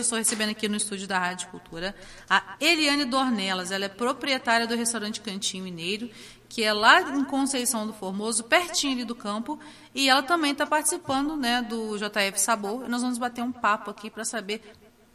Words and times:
estou 0.00 0.18
recebendo 0.18 0.50
aqui 0.50 0.68
no 0.68 0.76
estúdio 0.76 1.06
da 1.06 1.18
Rádio 1.18 1.48
Cultura 1.48 1.94
a 2.28 2.56
Eliane 2.60 3.04
Dornelas. 3.04 3.70
Ela 3.70 3.86
é 3.86 3.88
proprietária 3.88 4.66
do 4.66 4.74
restaurante 4.74 5.20
Cantinho 5.20 5.64
Mineiro, 5.64 6.10
que 6.48 6.62
é 6.62 6.72
lá 6.72 7.00
em 7.00 7.24
Conceição 7.24 7.86
do 7.86 7.92
Formoso, 7.92 8.44
pertinho 8.44 8.94
ali 8.94 9.04
do 9.04 9.14
campo. 9.14 9.58
E 9.94 10.08
ela 10.08 10.22
também 10.22 10.52
está 10.52 10.66
participando 10.66 11.36
né, 11.36 11.62
do 11.62 11.96
JF 11.96 12.40
Sabor. 12.40 12.88
Nós 12.88 13.02
vamos 13.02 13.18
bater 13.18 13.42
um 13.42 13.52
papo 13.52 13.90
aqui 13.90 14.10
para 14.10 14.24
saber 14.24 14.62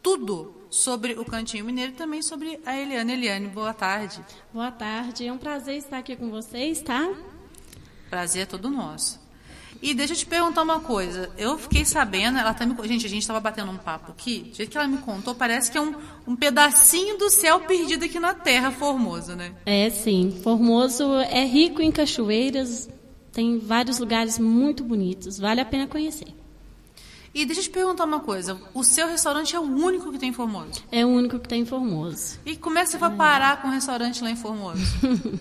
tudo 0.02 0.56
sobre 0.70 1.14
o 1.14 1.24
Cantinho 1.24 1.66
Mineiro 1.66 1.94
e 1.94 1.96
também 1.96 2.22
sobre 2.22 2.60
a 2.66 2.76
Eliane. 2.76 3.14
Eliane, 3.14 3.48
boa 3.48 3.74
tarde. 3.74 4.24
Boa 4.52 4.72
tarde. 4.72 5.28
É 5.28 5.32
um 5.32 5.38
prazer 5.38 5.78
estar 5.78 6.00
aqui 6.00 6.16
com 6.16 6.30
vocês, 6.30 6.82
tá? 6.82 7.08
Prazer 8.10 8.44
é 8.44 8.46
todo 8.46 8.70
nosso. 8.70 9.21
E 9.82 9.96
deixa 9.96 10.14
eu 10.14 10.18
te 10.18 10.26
perguntar 10.26 10.62
uma 10.62 10.80
coisa. 10.80 11.32
Eu 11.38 11.58
fiquei 11.58 11.84
sabendo, 11.84 12.38
ela 12.38 12.54
tá 12.54 12.66
me, 12.66 12.76
gente, 12.88 13.06
a 13.06 13.10
gente 13.10 13.22
estava 13.22 13.40
batendo 13.40 13.72
um 13.72 13.78
papo 13.78 14.12
aqui. 14.12 14.40
Do 14.52 14.56
jeito 14.56 14.70
que 14.70 14.78
ela 14.78 14.88
me 14.88 15.00
contou, 15.00 15.34
parece 15.34 15.72
que 15.72 15.78
é 15.78 15.82
um, 15.82 15.96
um 16.28 16.36
pedacinho 16.36 17.18
do 17.18 17.30
céu 17.30 17.62
perdido 17.62 18.06
aqui 18.06 18.20
na 18.20 18.36
Terra, 18.36 18.70
Formoso, 18.72 19.36
né? 19.36 19.54
É, 19.66 19.90
sim. 19.90 20.40
Formoso 20.44 21.16
é 21.16 21.44
rico 21.46 21.82
em 21.82 21.92
cachoeiras, 21.92 22.88
tem 23.32 23.58
vários 23.58 23.98
lugares 23.98 24.38
muito 24.38 24.84
bonitos. 24.84 25.40
Vale 25.40 25.62
a 25.62 25.66
pena 25.66 25.88
conhecer. 25.88 26.28
E 27.34 27.46
deixa 27.46 27.62
eu 27.62 27.66
te 27.66 27.70
perguntar 27.70 28.04
uma 28.04 28.20
coisa. 28.20 28.60
O 28.74 28.84
seu 28.84 29.08
restaurante 29.08 29.56
é 29.56 29.60
o 29.60 29.64
único 29.64 30.12
que 30.12 30.20
tem 30.20 30.30
em 30.30 30.34
Formoso? 30.34 30.84
É 30.92 31.06
o 31.06 31.10
único 31.10 31.40
que 31.40 31.48
tem 31.48 31.62
em 31.62 31.66
Formoso. 31.66 32.38
E 32.46 32.58
como 32.58 32.78
é 32.78 32.84
que 32.84 32.90
você 32.90 33.00
foi 33.00 33.10
parar 33.12 33.62
com 33.62 33.70
um 33.70 33.72
restaurante 33.72 34.22
lá 34.22 34.30
em 34.30 34.36
Formoso? 34.36 34.82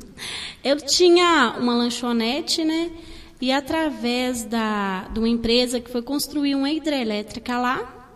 eu 0.62 0.76
tinha 0.76 1.56
uma 1.58 1.74
lanchonete, 1.74 2.64
né? 2.64 2.92
E 3.40 3.50
através 3.50 4.44
da, 4.44 5.08
de 5.08 5.18
uma 5.18 5.28
empresa 5.28 5.80
que 5.80 5.90
foi 5.90 6.02
construir 6.02 6.54
uma 6.54 6.70
hidrelétrica 6.70 7.58
lá, 7.58 8.12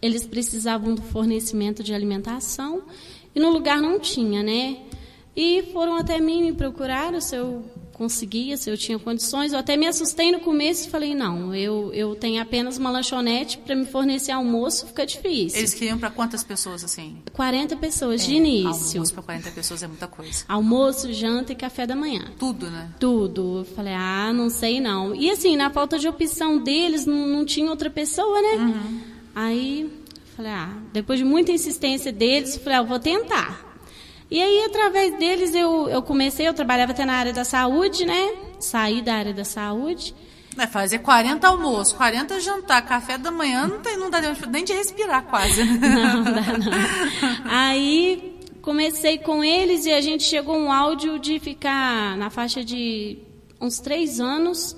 eles 0.00 0.26
precisavam 0.26 0.94
do 0.94 1.02
fornecimento 1.02 1.82
de 1.82 1.94
alimentação 1.94 2.82
e 3.34 3.40
no 3.40 3.50
lugar 3.50 3.80
não 3.80 3.98
tinha, 3.98 4.42
né? 4.42 4.82
E 5.34 5.62
foram 5.72 5.96
até 5.96 6.20
mim 6.20 6.42
me 6.42 6.52
procurar 6.52 7.20
se 7.20 7.36
eu 7.36 7.64
conseguia, 7.96 8.58
se 8.58 8.68
eu 8.68 8.76
tinha 8.76 8.98
condições. 8.98 9.54
Eu 9.54 9.58
até 9.58 9.74
me 9.74 9.86
assustei 9.86 10.30
no 10.30 10.40
começo 10.40 10.86
e 10.86 10.90
falei, 10.90 11.14
não, 11.14 11.54
eu, 11.54 11.90
eu 11.94 12.14
tenho 12.14 12.42
apenas 12.42 12.76
uma 12.76 12.90
lanchonete 12.90 13.56
para 13.56 13.74
me 13.74 13.86
fornecer 13.86 14.32
almoço, 14.32 14.86
fica 14.86 15.06
difícil. 15.06 15.58
Eles 15.58 15.72
queriam 15.72 15.98
para 15.98 16.10
quantas 16.10 16.44
pessoas, 16.44 16.84
assim? 16.84 17.16
40 17.32 17.74
pessoas 17.76 18.22
é, 18.22 18.26
de 18.26 18.34
início. 18.34 18.98
Almoço 18.98 19.14
para 19.14 19.22
40 19.22 19.50
pessoas 19.50 19.82
é 19.82 19.86
muita 19.86 20.06
coisa. 20.06 20.44
Almoço, 20.46 21.10
janta 21.10 21.52
e 21.52 21.56
café 21.56 21.86
da 21.86 21.96
manhã. 21.96 22.32
Tudo, 22.38 22.70
né? 22.70 22.90
Tudo. 23.00 23.60
Eu 23.60 23.64
falei, 23.64 23.94
ah, 23.94 24.30
não 24.30 24.50
sei 24.50 24.78
não. 24.78 25.14
E 25.14 25.30
assim, 25.30 25.56
na 25.56 25.70
falta 25.70 25.98
de 25.98 26.06
opção 26.06 26.62
deles, 26.62 27.06
não, 27.06 27.26
não 27.26 27.46
tinha 27.46 27.70
outra 27.70 27.88
pessoa, 27.88 28.42
né? 28.42 28.56
Uhum. 28.56 29.00
Aí, 29.34 29.90
falei, 30.36 30.52
ah, 30.52 30.76
depois 30.92 31.18
de 31.18 31.24
muita 31.24 31.50
insistência 31.50 32.12
deles, 32.12 32.58
falei, 32.58 32.78
ah, 32.78 32.82
eu 32.82 32.86
vou 32.86 32.98
tentar. 32.98 33.65
E 34.30 34.42
aí, 34.42 34.64
através 34.64 35.16
deles, 35.18 35.54
eu, 35.54 35.88
eu 35.88 36.02
comecei, 36.02 36.48
eu 36.48 36.54
trabalhava 36.54 36.92
até 36.92 37.04
na 37.04 37.14
área 37.14 37.32
da 37.32 37.44
saúde, 37.44 38.04
né? 38.04 38.34
Saí 38.58 39.00
da 39.00 39.14
área 39.14 39.32
da 39.32 39.44
saúde. 39.44 40.14
É, 40.58 40.66
fazer 40.66 41.00
40 41.00 41.46
almoços, 41.46 41.92
40 41.92 42.40
jantar, 42.40 42.80
café 42.86 43.18
da 43.18 43.30
manhã, 43.30 43.66
não, 43.66 43.78
tem, 43.80 43.98
não 43.98 44.08
dá 44.08 44.20
nem 44.50 44.64
de 44.64 44.72
respirar 44.72 45.24
quase. 45.24 45.62
Não, 45.64 46.24
dá 46.24 46.40
não. 46.40 46.72
Aí 47.44 48.40
comecei 48.62 49.18
com 49.18 49.44
eles 49.44 49.84
e 49.84 49.92
a 49.92 50.00
gente 50.00 50.24
chegou 50.24 50.56
um 50.56 50.72
áudio 50.72 51.18
de 51.18 51.38
ficar 51.38 52.16
na 52.16 52.30
faixa 52.30 52.64
de 52.64 53.18
uns 53.60 53.78
três 53.80 54.18
anos 54.18 54.74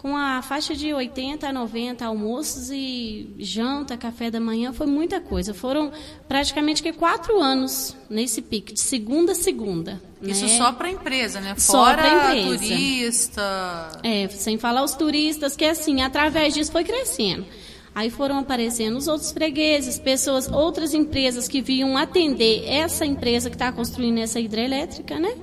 com 0.00 0.16
a 0.16 0.40
faixa 0.42 0.74
de 0.74 0.94
80 0.94 1.48
a 1.48 1.52
90 1.52 2.04
almoços 2.04 2.70
e 2.70 3.34
janta, 3.38 3.96
café 3.96 4.30
da 4.30 4.38
manhã, 4.38 4.72
foi 4.72 4.86
muita 4.86 5.20
coisa. 5.20 5.52
Foram 5.52 5.90
praticamente 6.28 6.82
que 6.82 6.92
quatro 6.92 7.40
anos 7.40 7.96
nesse 8.08 8.40
pique, 8.40 8.72
de 8.72 8.80
segunda 8.80 9.32
a 9.32 9.34
segunda. 9.34 10.00
Isso 10.22 10.46
né? 10.46 10.56
só 10.56 10.72
para 10.72 10.88
a 10.88 10.90
empresa, 10.92 11.40
né? 11.40 11.54
Só 11.58 11.84
Fora 11.84 12.30
empresa. 12.30 12.58
turista. 12.58 14.00
É, 14.04 14.28
sem 14.28 14.56
falar 14.56 14.84
os 14.84 14.94
turistas, 14.94 15.56
que 15.56 15.64
assim, 15.64 16.00
através 16.00 16.54
disso 16.54 16.70
foi 16.70 16.84
crescendo. 16.84 17.44
Aí 17.92 18.10
foram 18.10 18.38
aparecendo 18.38 18.96
os 18.96 19.08
outros 19.08 19.32
fregueses, 19.32 19.98
pessoas, 19.98 20.48
outras 20.48 20.94
empresas 20.94 21.48
que 21.48 21.60
vinham 21.60 21.96
atender 21.96 22.64
essa 22.68 23.04
empresa 23.04 23.50
que 23.50 23.56
está 23.56 23.72
construindo 23.72 24.18
essa 24.18 24.38
hidrelétrica, 24.38 25.18
né? 25.18 25.34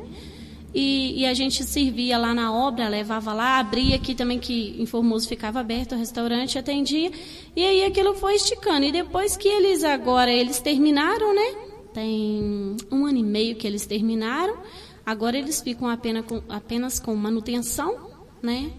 E, 0.77 1.21
e, 1.21 1.25
a 1.25 1.33
gente 1.33 1.63
servia 1.63 2.17
lá 2.17 2.33
na 2.33 2.53
obra, 2.53 2.89
levava 2.89 3.33
lá, 3.33 3.59
abria 3.59 3.95
aqui 3.95 4.13
também, 4.13 4.37
que 4.37 4.75
em 4.77 4.85
Formoso 4.85 5.25
ficava 5.25 5.61
aberto 5.61 5.95
o 5.95 5.97
restaurante, 5.97 6.59
atendia. 6.59 7.09
E 7.55 7.65
aí 7.65 7.85
aquilo 7.85 8.13
foi 8.13 8.35
esticando. 8.35 8.85
E 8.85 8.91
depois 8.91 9.37
que 9.37 9.47
eles 9.47 9.85
agora, 9.85 10.29
eles 10.29 10.59
terminaram, 10.59 11.33
né? 11.33 11.55
Tem 11.93 12.75
um 12.91 13.05
ano 13.05 13.17
e 13.17 13.23
meio 13.23 13.55
que 13.55 13.65
eles 13.65 13.85
terminaram. 13.85 14.57
Agora 15.05 15.37
eles 15.37 15.61
ficam 15.61 15.87
apenas 15.87 16.25
com, 16.25 16.41
apenas 16.49 16.99
com 16.99 17.15
manutenção, 17.15 18.11
né? 18.43 18.69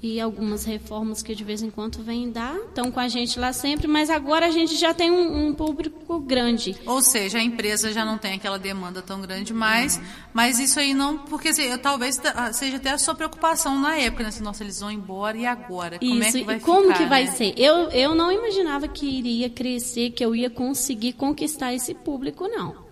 E 0.00 0.20
algumas 0.20 0.64
reformas 0.64 1.22
que 1.22 1.34
de 1.34 1.42
vez 1.42 1.62
em 1.62 1.70
quando 1.70 2.02
vêm 2.02 2.30
dar, 2.30 2.54
estão 2.56 2.90
com 2.90 3.00
a 3.00 3.08
gente 3.08 3.38
lá 3.38 3.52
sempre, 3.52 3.88
mas 3.88 4.10
agora 4.10 4.46
a 4.46 4.50
gente 4.50 4.76
já 4.76 4.94
tem 4.94 5.10
um, 5.10 5.48
um 5.48 5.54
público 5.54 6.20
grande. 6.20 6.76
Ou 6.86 7.02
seja, 7.02 7.38
a 7.38 7.42
empresa 7.42 7.92
já 7.92 8.04
não 8.04 8.16
tem 8.16 8.34
aquela 8.34 8.58
demanda 8.58 9.02
tão 9.02 9.20
grande 9.20 9.52
mais, 9.52 9.96
uhum. 9.96 10.02
mas 10.32 10.58
isso 10.60 10.78
aí 10.78 10.94
não, 10.94 11.18
porque 11.18 11.48
assim, 11.48 11.62
eu, 11.62 11.78
talvez 11.78 12.20
ah, 12.34 12.52
seja 12.52 12.76
até 12.76 12.90
a 12.90 12.98
sua 12.98 13.14
preocupação 13.14 13.78
na 13.78 13.96
época, 13.96 14.22
né? 14.22 14.30
Nossa, 14.40 14.62
eles 14.62 14.78
vão 14.78 14.90
embora 14.90 15.36
e 15.36 15.44
agora? 15.44 15.98
Como 15.98 16.14
isso, 16.14 16.36
é 16.36 16.40
que 16.40 16.46
vai 16.46 16.56
e 16.56 16.60
como 16.60 16.82
ficar, 16.82 16.98
que 16.98 17.06
vai 17.06 17.24
né? 17.24 17.30
ser? 17.32 17.54
Eu, 17.56 17.90
eu 17.90 18.14
não 18.14 18.30
imaginava 18.30 18.86
que 18.86 19.06
iria 19.06 19.50
crescer, 19.50 20.10
que 20.10 20.24
eu 20.24 20.34
ia 20.34 20.48
conseguir 20.48 21.14
conquistar 21.14 21.74
esse 21.74 21.92
público, 21.92 22.46
não. 22.46 22.87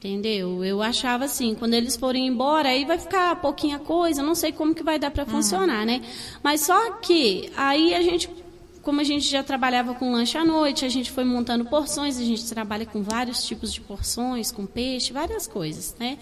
Entendeu? 0.00 0.64
Eu 0.64 0.80
achava 0.80 1.26
assim, 1.26 1.54
quando 1.54 1.74
eles 1.74 1.94
forem 1.94 2.26
embora, 2.26 2.70
aí 2.70 2.86
vai 2.86 2.98
ficar 2.98 3.36
pouquinha 3.36 3.78
coisa, 3.78 4.22
não 4.22 4.34
sei 4.34 4.50
como 4.50 4.74
que 4.74 4.82
vai 4.82 4.98
dar 4.98 5.10
para 5.10 5.24
uhum. 5.24 5.30
funcionar, 5.30 5.84
né? 5.84 6.00
Mas 6.42 6.62
só 6.62 6.92
que 6.92 7.52
aí 7.54 7.94
a 7.94 8.00
gente, 8.00 8.30
como 8.80 9.02
a 9.02 9.04
gente 9.04 9.28
já 9.28 9.42
trabalhava 9.42 9.92
com 9.92 10.10
lanche 10.10 10.38
à 10.38 10.44
noite, 10.44 10.86
a 10.86 10.88
gente 10.88 11.10
foi 11.10 11.22
montando 11.22 11.66
porções, 11.66 12.18
a 12.18 12.24
gente 12.24 12.48
trabalha 12.48 12.86
com 12.86 13.02
vários 13.02 13.44
tipos 13.44 13.70
de 13.74 13.82
porções, 13.82 14.50
com 14.50 14.64
peixe, 14.64 15.12
várias 15.12 15.46
coisas, 15.46 15.94
né? 16.00 16.16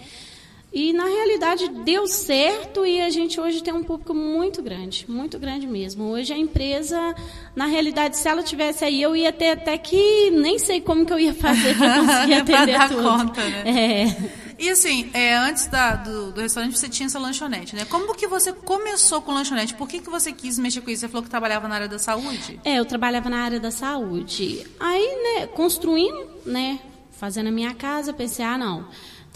E 0.78 0.92
na 0.92 1.06
realidade 1.06 1.66
deu 1.84 2.06
certo 2.06 2.86
e 2.86 3.00
a 3.00 3.10
gente 3.10 3.40
hoje 3.40 3.60
tem 3.64 3.74
um 3.74 3.82
público 3.82 4.14
muito 4.14 4.62
grande, 4.62 5.04
muito 5.08 5.36
grande 5.36 5.66
mesmo. 5.66 6.04
Hoje 6.04 6.32
a 6.32 6.38
empresa, 6.38 7.16
na 7.56 7.66
realidade, 7.66 8.16
se 8.16 8.28
ela 8.28 8.44
tivesse 8.44 8.84
aí, 8.84 9.02
eu 9.02 9.16
ia 9.16 9.32
ter 9.32 9.50
até 9.50 9.76
que 9.76 10.30
nem 10.30 10.56
sei 10.56 10.80
como 10.80 11.04
que 11.04 11.12
eu 11.12 11.18
ia 11.18 11.34
fazer 11.34 11.76
para 11.76 11.98
conseguir 11.98 12.34
atender 12.34 12.78
dar 12.78 12.88
tudo. 12.88 13.02
conta, 13.02 13.42
né? 13.42 13.64
É. 13.66 14.30
E 14.56 14.70
assim, 14.70 15.10
é, 15.12 15.34
antes 15.34 15.66
da, 15.66 15.96
do, 15.96 16.30
do, 16.30 16.40
restaurante 16.40 16.78
você 16.78 16.88
tinha 16.88 17.08
essa 17.08 17.18
lanchonete, 17.18 17.74
né? 17.74 17.84
Como 17.84 18.14
que 18.14 18.28
você 18.28 18.52
começou 18.52 19.20
com 19.20 19.32
lanchonete? 19.32 19.74
Por 19.74 19.88
que, 19.88 19.98
que 19.98 20.08
você 20.08 20.30
quis 20.30 20.60
mexer 20.60 20.80
com 20.80 20.90
isso? 20.90 21.00
Você 21.00 21.08
falou 21.08 21.24
que 21.24 21.30
trabalhava 21.30 21.66
na 21.66 21.74
área 21.74 21.88
da 21.88 21.98
saúde? 21.98 22.60
É, 22.64 22.78
eu 22.78 22.84
trabalhava 22.84 23.28
na 23.28 23.42
área 23.42 23.58
da 23.58 23.72
saúde. 23.72 24.64
Aí, 24.78 25.38
né, 25.40 25.48
construindo, 25.48 26.24
né, 26.46 26.78
fazendo 27.10 27.48
a 27.48 27.52
minha 27.52 27.74
casa, 27.74 28.12
pensei, 28.12 28.44
ah, 28.44 28.56
não 28.56 28.86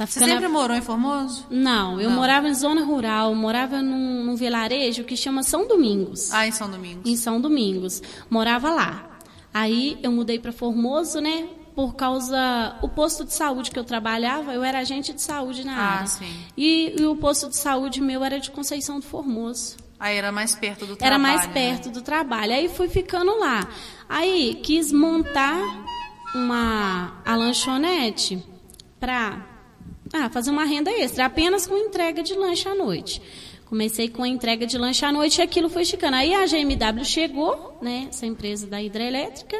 Tá 0.02 0.06
Você 0.06 0.20
sempre 0.20 0.48
morou 0.48 0.76
em 0.76 0.80
Formoso? 0.80 1.46
Não, 1.48 2.00
eu 2.00 2.10
Não. 2.10 2.16
morava 2.16 2.48
em 2.48 2.54
zona 2.54 2.84
rural, 2.84 3.34
morava 3.36 3.80
num, 3.80 4.24
num, 4.24 4.34
vilarejo 4.34 5.04
que 5.04 5.16
chama 5.16 5.44
São 5.44 5.68
Domingos. 5.68 6.32
Ah, 6.32 6.44
em 6.44 6.50
São 6.50 6.68
Domingos. 6.68 7.08
Em 7.08 7.16
São 7.16 7.40
Domingos. 7.40 8.02
Morava 8.28 8.70
lá. 8.70 9.10
Aí 9.54 9.98
eu 10.02 10.10
mudei 10.10 10.40
para 10.40 10.50
Formoso, 10.50 11.20
né? 11.20 11.46
Por 11.74 11.94
causa 11.94 12.76
o 12.82 12.88
posto 12.88 13.24
de 13.24 13.32
saúde 13.32 13.70
que 13.70 13.78
eu 13.78 13.84
trabalhava, 13.84 14.52
eu 14.52 14.64
era 14.64 14.80
agente 14.80 15.12
de 15.12 15.22
saúde 15.22 15.64
na 15.64 15.76
ah, 15.76 15.94
área. 15.94 16.06
Sim. 16.08 16.36
E, 16.56 16.96
e 16.98 17.06
o 17.06 17.14
posto 17.14 17.48
de 17.48 17.56
saúde 17.56 18.00
meu 18.00 18.24
era 18.24 18.40
de 18.40 18.50
Conceição 18.50 18.98
do 18.98 19.06
Formoso. 19.06 19.76
Aí 20.00 20.16
era 20.16 20.32
mais 20.32 20.56
perto 20.56 20.84
do 20.84 20.96
trabalho. 20.96 21.06
Era 21.06 21.18
mais 21.18 21.46
né? 21.46 21.52
perto 21.52 21.90
do 21.90 22.02
trabalho. 22.02 22.52
Aí 22.52 22.68
fui 22.68 22.88
ficando 22.88 23.38
lá. 23.38 23.68
Aí 24.08 24.58
quis 24.64 24.90
montar 24.90 25.56
uma 26.34 27.22
a 27.24 27.36
lanchonete 27.36 28.42
para 28.98 29.51
ah, 30.12 30.28
fazer 30.28 30.50
uma 30.50 30.64
renda 30.64 30.90
extra, 30.90 31.24
apenas 31.24 31.66
com 31.66 31.76
entrega 31.76 32.22
de 32.22 32.34
lanche 32.34 32.68
à 32.68 32.74
noite. 32.74 33.22
Comecei 33.66 34.08
com 34.08 34.22
a 34.22 34.28
entrega 34.28 34.66
de 34.66 34.76
lanche 34.76 35.04
à 35.04 35.10
noite 35.10 35.38
e 35.38 35.42
aquilo 35.42 35.70
foi 35.70 35.82
esticando. 35.82 36.16
Aí 36.16 36.34
a 36.34 36.44
GMW 36.46 37.04
chegou, 37.04 37.78
né, 37.80 38.08
essa 38.10 38.26
empresa 38.26 38.66
da 38.66 38.82
hidrelétrica, 38.82 39.58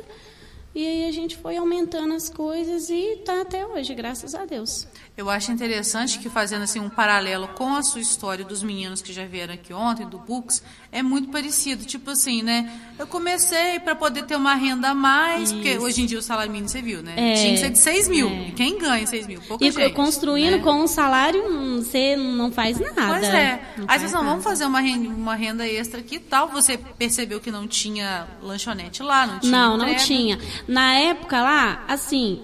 e 0.75 0.87
aí 0.87 1.09
a 1.09 1.13
gente 1.13 1.37
foi 1.37 1.57
aumentando 1.57 2.15
as 2.15 2.31
coisas 2.31 2.89
e 2.89 3.19
está 3.19 3.43
até 3.43 3.67
hoje, 3.67 3.95
graças 3.95 4.35
a 4.35 4.45
Deus. 4.45 4.87
Eu 5.15 5.29
acho 5.29 5.53
interessante 5.53 6.19
que 6.19 6.31
fazendo 6.31 6.63
assim 6.63 6.81
um 6.81 6.89
paralelo 6.89 7.47
com 7.49 7.75
a 7.75 7.83
sua 7.83 8.01
história 8.01 8.43
dos 8.43 8.63
meninos 8.63 9.03
que 9.03 9.13
já 9.13 9.27
vieram 9.27 9.53
aqui 9.53 9.75
ontem 9.75 10.07
do 10.07 10.19
Books, 10.19 10.63
é 10.91 11.03
muito 11.03 11.29
parecido. 11.29 11.85
Tipo 11.85 12.13
assim, 12.13 12.43
né? 12.43 12.81
Eu 12.99 13.07
comecei 13.07 13.79
para 13.81 13.95
poder 13.95 14.25
ter 14.25 14.37
uma 14.37 14.55
renda 14.55 14.89
a 14.89 14.95
mais, 14.95 15.51
Isso. 15.51 15.55
porque 15.55 15.77
hoje 15.77 16.03
em 16.03 16.07
dia 16.07 16.19
o 16.19 16.23
salário 16.23 16.51
mínimo 16.51 16.71
você 16.71 16.81
viu, 16.81 17.03
né? 17.03 17.13
É, 17.17 17.35
Tinha 17.35 17.53
que 17.53 17.59
ser 17.59 17.71
de 17.71 17.79
6 17.79 18.09
mil. 18.09 18.29
É. 18.29 18.49
E 18.49 18.53
quem 18.53 18.79
ganha 18.79 19.07
6 19.07 19.27
mil? 19.27 19.43
Pouca 19.43 19.63
e 19.63 19.71
gente, 19.71 19.93
construindo 19.93 20.57
né? 20.57 20.63
com 20.63 20.73
um 20.73 20.87
salário, 20.87 21.43
você 21.77 22.17
não 22.17 22.51
faz 22.51 22.79
nada. 22.79 23.09
Pois 23.09 23.25
é. 23.25 23.61
Aí 23.87 23.99
vocês 23.99 24.13
não 24.13 24.25
vamos 24.25 24.43
fazer 24.43 24.65
uma 24.65 24.81
renda, 24.81 25.09
uma 25.11 25.35
renda 25.35 25.69
extra 25.69 26.01
aqui 26.01 26.15
e 26.15 26.21
tal. 26.21 26.49
Você 26.49 26.79
percebeu 26.79 27.39
que 27.39 27.51
não 27.51 27.69
tinha 27.69 28.27
lanchonete 28.41 29.03
lá, 29.03 29.27
não 29.27 29.41
tinha. 29.41 29.53
Não, 29.53 29.77
entrega. 29.77 29.93
não 29.93 29.99
tinha. 29.99 30.39
Na 30.67 30.94
época 30.94 31.41
lá, 31.41 31.85
assim, 31.88 32.41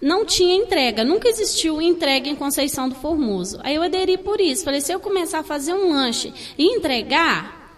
não 0.00 0.24
tinha 0.24 0.54
entrega, 0.54 1.04
nunca 1.04 1.28
existiu 1.28 1.80
entrega 1.80 2.28
em 2.28 2.34
Conceição 2.34 2.88
do 2.88 2.94
Formoso. 2.94 3.58
Aí 3.62 3.74
eu 3.74 3.82
aderi 3.82 4.16
por 4.16 4.40
isso. 4.40 4.64
Falei, 4.64 4.80
se 4.80 4.92
eu 4.92 4.98
começar 4.98 5.40
a 5.40 5.44
fazer 5.44 5.74
um 5.74 5.92
lanche 5.92 6.32
e 6.56 6.64
entregar, 6.64 7.76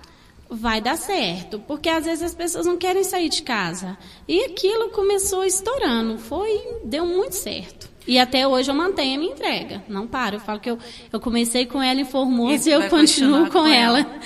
vai 0.49 0.81
dar 0.81 0.97
certo. 0.97 1.59
Porque 1.67 1.89
às 1.89 2.05
vezes 2.05 2.23
as 2.23 2.35
pessoas 2.35 2.67
não 2.67 2.77
querem 2.77 3.03
sair 3.03 3.29
de 3.29 3.43
casa. 3.43 3.99
E 4.29 4.45
aquilo 4.45 4.91
começou 4.91 5.45
estourando. 5.45 6.19
Foi, 6.19 6.61
deu 6.85 7.05
muito 7.05 7.35
certo. 7.35 7.91
E 8.07 8.19
até 8.19 8.47
hoje 8.47 8.71
eu 8.71 8.75
mantenho 8.75 9.17
a 9.17 9.19
minha 9.19 9.33
entrega. 9.33 9.83
Não 9.89 10.07
paro. 10.07 10.37
Eu 10.37 10.41
falo 10.41 10.61
que 10.61 10.71
eu, 10.71 10.79
eu 11.13 11.21
comecei 11.21 11.67
com 11.67 11.83
ela 11.83 12.01
em 12.01 12.05
Formoso 12.05 12.69
e, 12.69 12.71
e 12.71 12.75
eu 12.75 12.89
continuo 12.89 13.47
com, 13.47 13.63
com 13.63 13.67
ela. 13.67 14.01
ela. 14.01 14.21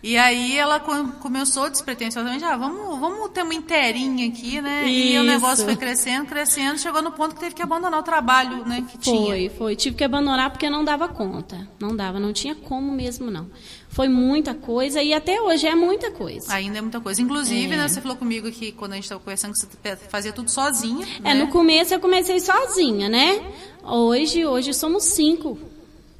E 0.00 0.16
aí 0.16 0.56
ela 0.56 0.78
começou 0.78 1.68
despretensiosamente, 1.68 2.44
ah, 2.44 2.56
vamos, 2.56 3.00
vamos 3.00 3.30
ter 3.30 3.42
uma 3.42 3.54
inteirinha 3.54 4.28
aqui, 4.28 4.60
né? 4.60 4.88
Isso. 4.88 5.14
E 5.14 5.18
o 5.18 5.24
negócio 5.24 5.64
foi 5.64 5.74
crescendo, 5.74 6.26
crescendo, 6.26 6.78
chegou 6.78 7.02
no 7.02 7.10
ponto 7.10 7.34
que 7.34 7.40
teve 7.40 7.54
que 7.54 7.62
abandonar 7.62 7.98
o 7.98 8.02
trabalho, 8.02 8.64
né, 8.64 8.84
que 8.88 8.92
foi, 8.92 9.00
tinha. 9.00 9.26
Foi, 9.26 9.48
foi. 9.48 9.76
Tive 9.76 9.96
que 9.96 10.04
abandonar 10.04 10.50
porque 10.50 10.70
não 10.70 10.84
dava 10.84 11.08
conta. 11.08 11.68
Não 11.80 11.96
dava, 11.96 12.20
não 12.20 12.32
tinha 12.32 12.54
como 12.54 12.92
mesmo, 12.92 13.28
não. 13.28 13.50
Foi 13.88 14.06
muita 14.06 14.54
coisa 14.54 15.02
e 15.02 15.12
até 15.12 15.40
hoje 15.40 15.66
é 15.66 15.74
muita 15.74 16.12
coisa. 16.12 16.54
Ainda 16.54 16.78
é 16.78 16.80
muita 16.80 17.00
coisa. 17.00 17.20
Inclusive, 17.20 17.74
é. 17.74 17.76
né, 17.76 17.88
você 17.88 18.00
falou 18.00 18.16
comigo 18.16 18.48
que 18.52 18.70
quando 18.70 18.92
a 18.92 18.94
gente 18.94 19.04
estava 19.04 19.20
conversando 19.20 19.52
que 19.52 19.58
você 19.58 19.96
fazia 20.08 20.32
tudo 20.32 20.48
sozinha. 20.48 21.04
É, 21.24 21.34
né? 21.34 21.34
no 21.34 21.48
começo 21.48 21.92
eu 21.92 21.98
comecei 21.98 22.38
sozinha, 22.38 23.08
né? 23.08 23.42
Hoje, 23.82 24.46
hoje 24.46 24.72
somos 24.74 25.02
cinco. 25.02 25.58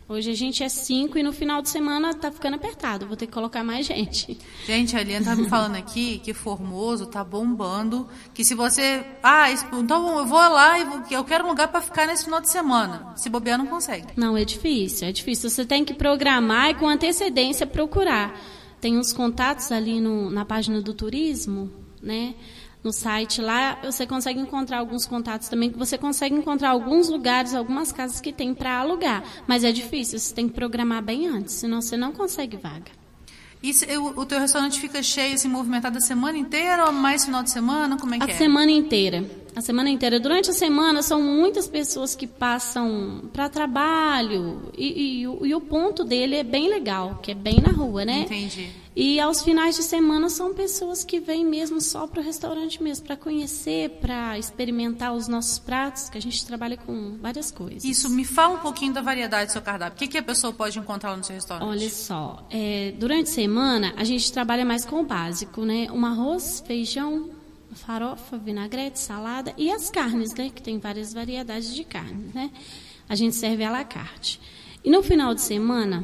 Hoje 0.09 0.31
a 0.31 0.35
gente 0.35 0.65
é 0.65 0.71
cinco 0.71 1.19
e 1.19 1.23
no 1.23 1.35
final 1.35 1.61
de 1.61 1.69
semana 1.69 2.15
tá 2.15 2.33
ficando 2.33 2.55
apertado. 2.55 3.07
Vou 3.07 3.15
ter 3.15 3.27
que 3.27 3.33
colocar 3.33 3.63
mais 3.63 3.85
gente. 3.85 4.39
Gente, 4.65 4.97
a 4.97 5.03
Eliane 5.03 5.23
tá 5.23 5.37
me 5.37 5.47
falando 5.51 5.77
aqui 5.77 6.19
que 6.25 6.33
Formoso 6.33 7.05
tá 7.05 7.23
bombando. 7.23 8.09
Que 8.33 8.43
se 8.43 8.55
você. 8.55 9.05
Ah, 9.23 9.51
então 9.53 10.19
eu 10.19 10.25
vou 10.25 10.39
lá 10.39 10.79
e 10.79 11.13
eu 11.13 11.23
quero 11.25 11.45
um 11.45 11.49
lugar 11.49 11.69
para 11.69 11.83
ficar 11.83 12.07
nesse 12.07 12.25
final 12.25 12.41
de 12.41 12.49
semana. 12.49 13.13
Se 13.17 13.29
bobear, 13.29 13.59
não 13.59 13.67
consegue. 13.67 14.07
Não, 14.17 14.35
é 14.35 14.47
difícil, 14.47 15.09
é 15.09 15.13
difícil. 15.13 15.51
Você 15.51 15.67
tem 15.67 15.85
que 15.85 15.93
programar 15.93 16.71
e 16.71 16.75
com 16.75 16.89
antecedência 16.89 17.67
procurar. 17.67 18.35
Tem 18.81 18.97
uns 18.97 19.13
contatos 19.13 19.71
ali 19.71 20.01
no, 20.01 20.31
na 20.31 20.47
página 20.47 20.81
do 20.81 20.95
turismo, 20.95 21.71
né? 22.03 22.35
No 22.89 22.93
site 22.93 23.43
lá 23.43 23.79
você 23.85 24.07
consegue 24.07 24.41
encontrar 24.41 24.79
alguns 24.79 25.05
contatos 25.05 25.49
também, 25.49 25.71
que 25.71 25.79
você 25.79 25.99
consegue 25.99 26.35
encontrar 26.35 26.71
alguns 26.71 27.09
lugares, 27.09 27.55
algumas 27.55 27.93
casas 27.93 28.21
que 28.21 28.33
tem 28.33 28.55
para 28.55 28.79
alugar. 28.79 29.23
Mas 29.47 29.63
é 29.63 29.71
difícil, 29.71 30.19
você 30.19 30.35
tem 30.35 30.49
que 30.49 30.55
programar 30.55 31.03
bem 31.03 31.29
antes, 31.29 31.55
senão 31.55 31.83
você 31.83 31.97
não 31.97 32.13
consegue 32.13 32.57
vaga. 32.57 32.99
E 33.61 33.73
o, 33.97 34.21
o 34.21 34.25
teu 34.25 34.39
restaurante 34.39 34.81
fica 34.81 35.03
cheio, 35.03 35.35
assim, 35.35 35.49
movimentado 35.49 35.99
a 35.99 36.01
semana 36.01 36.39
inteira 36.39 36.87
ou 36.87 36.93
mais 36.93 37.25
final 37.25 37.43
de 37.43 37.51
semana? 37.51 37.99
Como 37.99 38.15
é 38.15 38.19
que 38.19 38.25
a 38.25 38.29
é? 38.29 38.33
A 38.33 38.39
semana 38.39 38.71
inteira. 38.71 39.29
A 39.57 39.61
semana 39.61 39.91
inteira. 39.91 40.21
Durante 40.21 40.51
a 40.51 40.53
semana 40.53 41.03
são 41.03 41.21
muitas 41.21 41.67
pessoas 41.67 42.15
que 42.15 42.27
passam 42.27 43.29
para 43.33 43.49
trabalho 43.49 44.71
e, 44.79 44.87
e, 44.87 45.23
e, 45.23 45.55
o 45.55 45.61
ponto 45.61 46.05
dele 46.05 46.37
é 46.37 46.45
bem 46.45 46.69
legal, 46.69 47.19
que 47.21 47.33
é 47.33 47.35
bem 47.35 47.61
na 47.61 47.73
rua, 47.73 48.05
né? 48.05 48.21
Entendi. 48.21 48.71
E 49.01 49.21
aos 49.21 49.43
finais 49.43 49.77
de 49.77 49.85
semana 49.85 50.29
são 50.29 50.53
pessoas 50.53 51.05
que 51.05 51.21
vêm 51.21 51.45
mesmo 51.45 51.81
só 51.81 52.05
para 52.09 52.21
o 52.21 52.25
restaurante 52.25 52.83
mesmo, 52.83 53.07
para 53.07 53.17
conhecer, 53.17 53.91
para 54.01 54.37
experimentar 54.37 55.15
os 55.15 55.29
nossos 55.29 55.57
pratos, 55.57 56.11
que 56.11 56.19
a 56.19 56.21
gente 56.21 56.45
trabalha 56.45 56.77
com 56.77 57.17
várias 57.23 57.53
coisas. 57.53 57.85
Isso, 57.85 58.11
me 58.11 58.25
fala 58.25 58.55
um 58.55 58.59
pouquinho 58.59 58.93
da 58.93 59.01
variedade 59.01 59.47
do 59.47 59.53
seu 59.53 59.63
cardápio. 59.63 59.95
O 59.95 59.99
que, 60.01 60.09
que 60.09 60.19
a 60.19 60.23
pessoa 60.23 60.53
pode 60.53 60.81
encontrar 60.81 61.17
no 61.17 61.23
seu 61.23 61.37
restaurante? 61.37 61.69
Olha 61.69 61.89
só, 61.89 62.45
é, 62.51 62.93
durante 62.99 63.31
a 63.31 63.35
semana 63.35 63.95
a 63.97 64.03
gente 64.03 64.33
trabalha 64.33 64.65
mais 64.65 64.85
com 64.85 65.01
o 65.01 65.05
básico, 65.05 65.65
né? 65.65 65.87
Um 65.93 66.05
arroz, 66.05 66.65
feijão, 66.67 67.31
farofa, 67.75 68.37
vinagrete, 68.37 68.99
salada 68.99 69.55
e 69.57 69.71
as 69.71 69.91
carnes, 69.91 70.35
né? 70.35 70.51
Que 70.53 70.61
tem 70.61 70.81
várias 70.81 71.15
variedades 71.15 71.73
de 71.73 71.85
carnes, 71.85 72.35
né? 72.35 72.51
A 73.09 73.15
gente 73.15 73.37
serve 73.37 73.63
à 73.63 73.71
la 73.71 73.85
carte. 73.85 74.41
E 74.83 74.91
no 74.91 75.05
final 75.05 75.37
de 75.37 75.41
semana, 75.41 76.03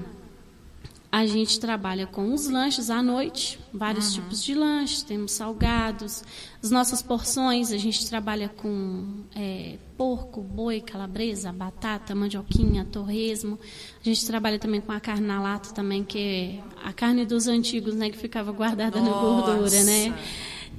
a 1.14 1.24
gente 1.26 1.60
trabalha 1.60 2.08
com 2.08 2.34
os 2.34 2.48
lanches 2.48 2.90
à 2.90 3.00
noite, 3.00 3.56
vários 3.72 4.08
uhum. 4.08 4.22
tipos 4.22 4.42
de 4.42 4.52
lanches, 4.52 5.04
temos 5.04 5.30
salgados. 5.30 6.24
As 6.60 6.72
nossas 6.72 7.02
porções, 7.02 7.70
a 7.70 7.78
gente 7.78 8.04
trabalha 8.08 8.48
com 8.48 9.22
é, 9.32 9.78
porco, 9.96 10.40
boi, 10.40 10.80
calabresa, 10.80 11.52
batata, 11.52 12.16
mandioquinha, 12.16 12.84
torresmo. 12.84 13.60
A 14.00 14.04
gente 14.04 14.26
trabalha 14.26 14.58
também 14.58 14.80
com 14.80 14.90
a 14.90 14.98
carne 14.98 15.24
na 15.24 15.40
lata 15.40 15.72
também, 15.72 16.02
que 16.02 16.18
é 16.18 16.60
a 16.82 16.92
carne 16.92 17.24
dos 17.24 17.46
antigos, 17.46 17.94
né, 17.94 18.10
que 18.10 18.18
ficava 18.18 18.50
guardada 18.50 18.98
Nossa. 18.98 19.12
na 19.12 19.20
gordura, 19.20 19.84
né? 19.84 20.18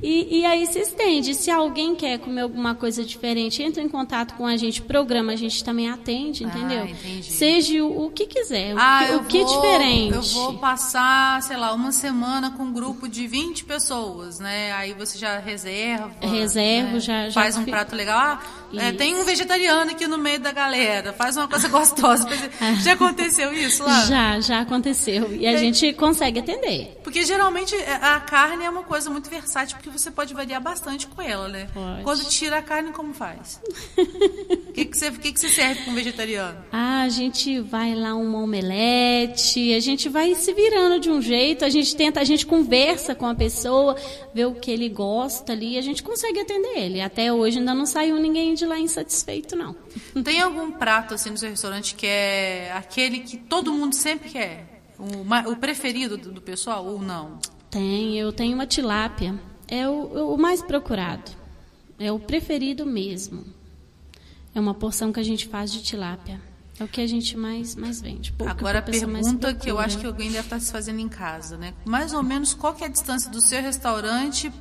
E, 0.02 0.40
e, 0.40 0.46
aí 0.46 0.66
se 0.68 0.80
estende. 0.80 1.34
Se 1.34 1.50
alguém 1.50 1.96
quer 1.96 2.20
comer 2.20 2.42
alguma 2.42 2.76
coisa 2.76 3.04
diferente, 3.04 3.64
entra 3.64 3.82
em 3.82 3.90
contato 3.90 4.36
com 4.36 4.46
a 4.46 4.58
gente, 4.58 4.82
programa, 4.82 5.32
a 5.32 5.36
gente 5.36 5.64
também 5.64 5.90
atende, 5.90 6.44
ah, 6.44 6.48
entendeu? 6.48 6.84
Ah, 6.84 7.22
Seja 7.24 7.84
o, 7.84 8.06
o, 8.06 8.12
que 8.12 8.26
quiser, 8.26 8.76
ah, 8.78 9.18
o, 9.18 9.26
que, 9.26 9.42
o 9.42 9.46
vou, 9.46 9.56
diferente. 9.56 10.16
Eu 10.16 10.22
vou 10.22 10.58
passar, 10.58 11.42
sei 11.42 11.58
lá, 11.58 11.74
uma 11.74 11.92
semana 11.92 12.52
com 12.52 12.64
um 12.64 12.74
grupo 12.74 13.08
de 13.08 13.26
20 13.26 13.66
pessoas, 13.66 14.40
né? 14.40 14.74
Aí 14.74 14.94
você 14.94 15.18
já 15.18 15.40
reserva. 15.40 16.12
Reserva, 16.22 16.94
né? 16.94 17.00
já, 17.00 17.30
já. 17.30 17.42
Faz 17.42 17.58
um 17.58 17.66
prato 17.66 17.96
legal. 17.96 18.20
Ah, 18.20 18.40
é, 18.80 18.92
tem 18.92 19.16
um 19.16 19.24
vegetariano 19.24 19.92
aqui 19.92 20.08
no 20.08 20.18
meio 20.18 20.40
da 20.40 20.52
galera, 20.52 21.14
faz 21.14 21.38
uma 21.38 21.48
coisa 21.48 21.68
gostosa. 21.70 22.28
já 22.82 22.94
aconteceu 22.94 23.54
isso 23.54 23.84
lá? 23.84 24.06
Já, 24.06 24.40
já 24.40 24.62
aconteceu. 24.62 25.34
E 25.36 25.48
a 25.48 25.58
gente 25.58 25.94
consegue 25.94 26.40
atender. 26.40 27.00
Porque 27.04 27.24
geralmente 27.24 27.76
é, 27.76 27.94
a 28.02 28.20
carne 28.20 28.66
é 28.66 28.70
uma 28.70 28.84
coisa 28.84 29.10
muito 29.10 29.30
versátil 29.30 29.78
porque 29.78 29.90
você 29.90 30.12
pode 30.12 30.34
variar 30.34 30.62
bastante 30.62 31.08
com 31.08 31.22
ela, 31.22 31.48
né? 31.48 31.68
Pode. 31.74 32.04
Quando 32.04 32.26
tira 32.26 32.58
a 32.58 32.62
carne, 32.62 32.92
como 32.92 33.14
faz? 33.14 33.62
O 33.98 34.72
que, 34.74 34.86
que, 34.86 34.98
você, 34.98 35.12
que, 35.12 35.32
que 35.32 35.40
você 35.40 35.50
serve 35.50 35.84
com 35.84 35.92
um 35.92 35.96
vegetariano? 35.96 36.58
Ah, 36.72 37.04
a 37.04 37.10
gente 37.10 37.60
vai 37.60 37.94
lá 37.96 38.16
uma 38.16 38.40
omelete, 38.40 39.74
a 39.74 39.80
gente 39.80 40.10
vai 40.10 40.34
se 40.36 40.54
virando 40.54 41.00
de 41.00 41.10
um 41.10 41.22
jeito, 41.22 41.64
a 41.64 41.70
gente 41.70 41.96
tenta, 41.96 42.20
a 42.20 42.24
gente 42.24 42.46
conversa 42.46 43.14
com 43.16 43.26
a 43.26 43.36
pessoa, 43.36 43.96
vê 44.34 44.46
o 44.46 44.56
que 44.56 44.72
ele 44.72 44.90
gosta 44.90 45.54
ali, 45.54 45.78
a 45.78 45.82
gente 45.82 46.04
consegue 46.04 46.40
atender 46.40 46.78
ele. 46.78 47.02
Até 47.02 47.32
hoje 47.32 47.60
ainda 47.60 47.74
não 47.74 47.86
saiu 47.86 48.18
ninguém 48.18 48.54
de 48.54 48.65
lá 48.66 48.80
insatisfeito, 48.80 49.56
não. 49.56 49.76
Tem 50.24 50.42
algum 50.42 50.72
prato 50.72 51.14
assim 51.14 51.30
no 51.30 51.38
seu 51.38 51.50
restaurante 51.50 51.96
que 51.96 52.06
é 52.06 52.72
aquele 52.74 53.20
que 53.20 53.38
todo 53.38 53.74
mundo 53.74 53.96
sempre 53.96 54.30
quer? 54.30 54.84
O, 54.98 55.52
o 55.52 55.56
preferido 55.56 56.18
do, 56.18 56.32
do 56.32 56.42
pessoal 56.42 56.86
ou 56.86 57.02
não? 57.02 57.40
Tem, 57.70 58.18
eu 58.18 58.32
tenho 58.32 58.56
uma 58.56 58.66
tilápia 58.66 59.38
é 59.68 59.88
o, 59.88 60.34
o 60.34 60.38
mais 60.38 60.62
procurado. 60.62 61.32
É 61.98 62.12
o 62.12 62.20
preferido 62.20 62.86
mesmo. 62.86 63.46
É 64.54 64.60
uma 64.60 64.74
porção 64.74 65.12
que 65.12 65.20
a 65.20 65.24
gente 65.24 65.48
faz 65.48 65.72
de 65.72 65.82
tilápia. 65.82 66.42
É 66.80 66.84
o 66.84 66.88
que 66.88 67.00
a 67.00 67.08
gente 67.08 67.38
mais, 67.38 67.76
mais 67.76 68.02
vende. 68.02 68.34
Pouca 68.34 68.52
Agora 68.52 68.80
a 68.80 68.82
pergunta 68.82 69.54
que 69.54 69.72
eu 69.72 69.80
acho 69.80 69.98
que 69.98 70.06
alguém 70.06 70.30
deve 70.30 70.46
estar 70.46 70.60
se 70.60 70.72
fazendo 70.72 71.00
em 71.00 71.08
casa, 71.08 71.58
né? 71.58 71.74
Mais 71.86 72.14
ou 72.14 72.22
menos 72.22 72.54
qual 72.54 72.76
é 72.82 72.86
a 72.86 72.90
distância 72.90 73.32
do 73.32 73.40
seu 73.40 73.62
restaurante 73.62 74.52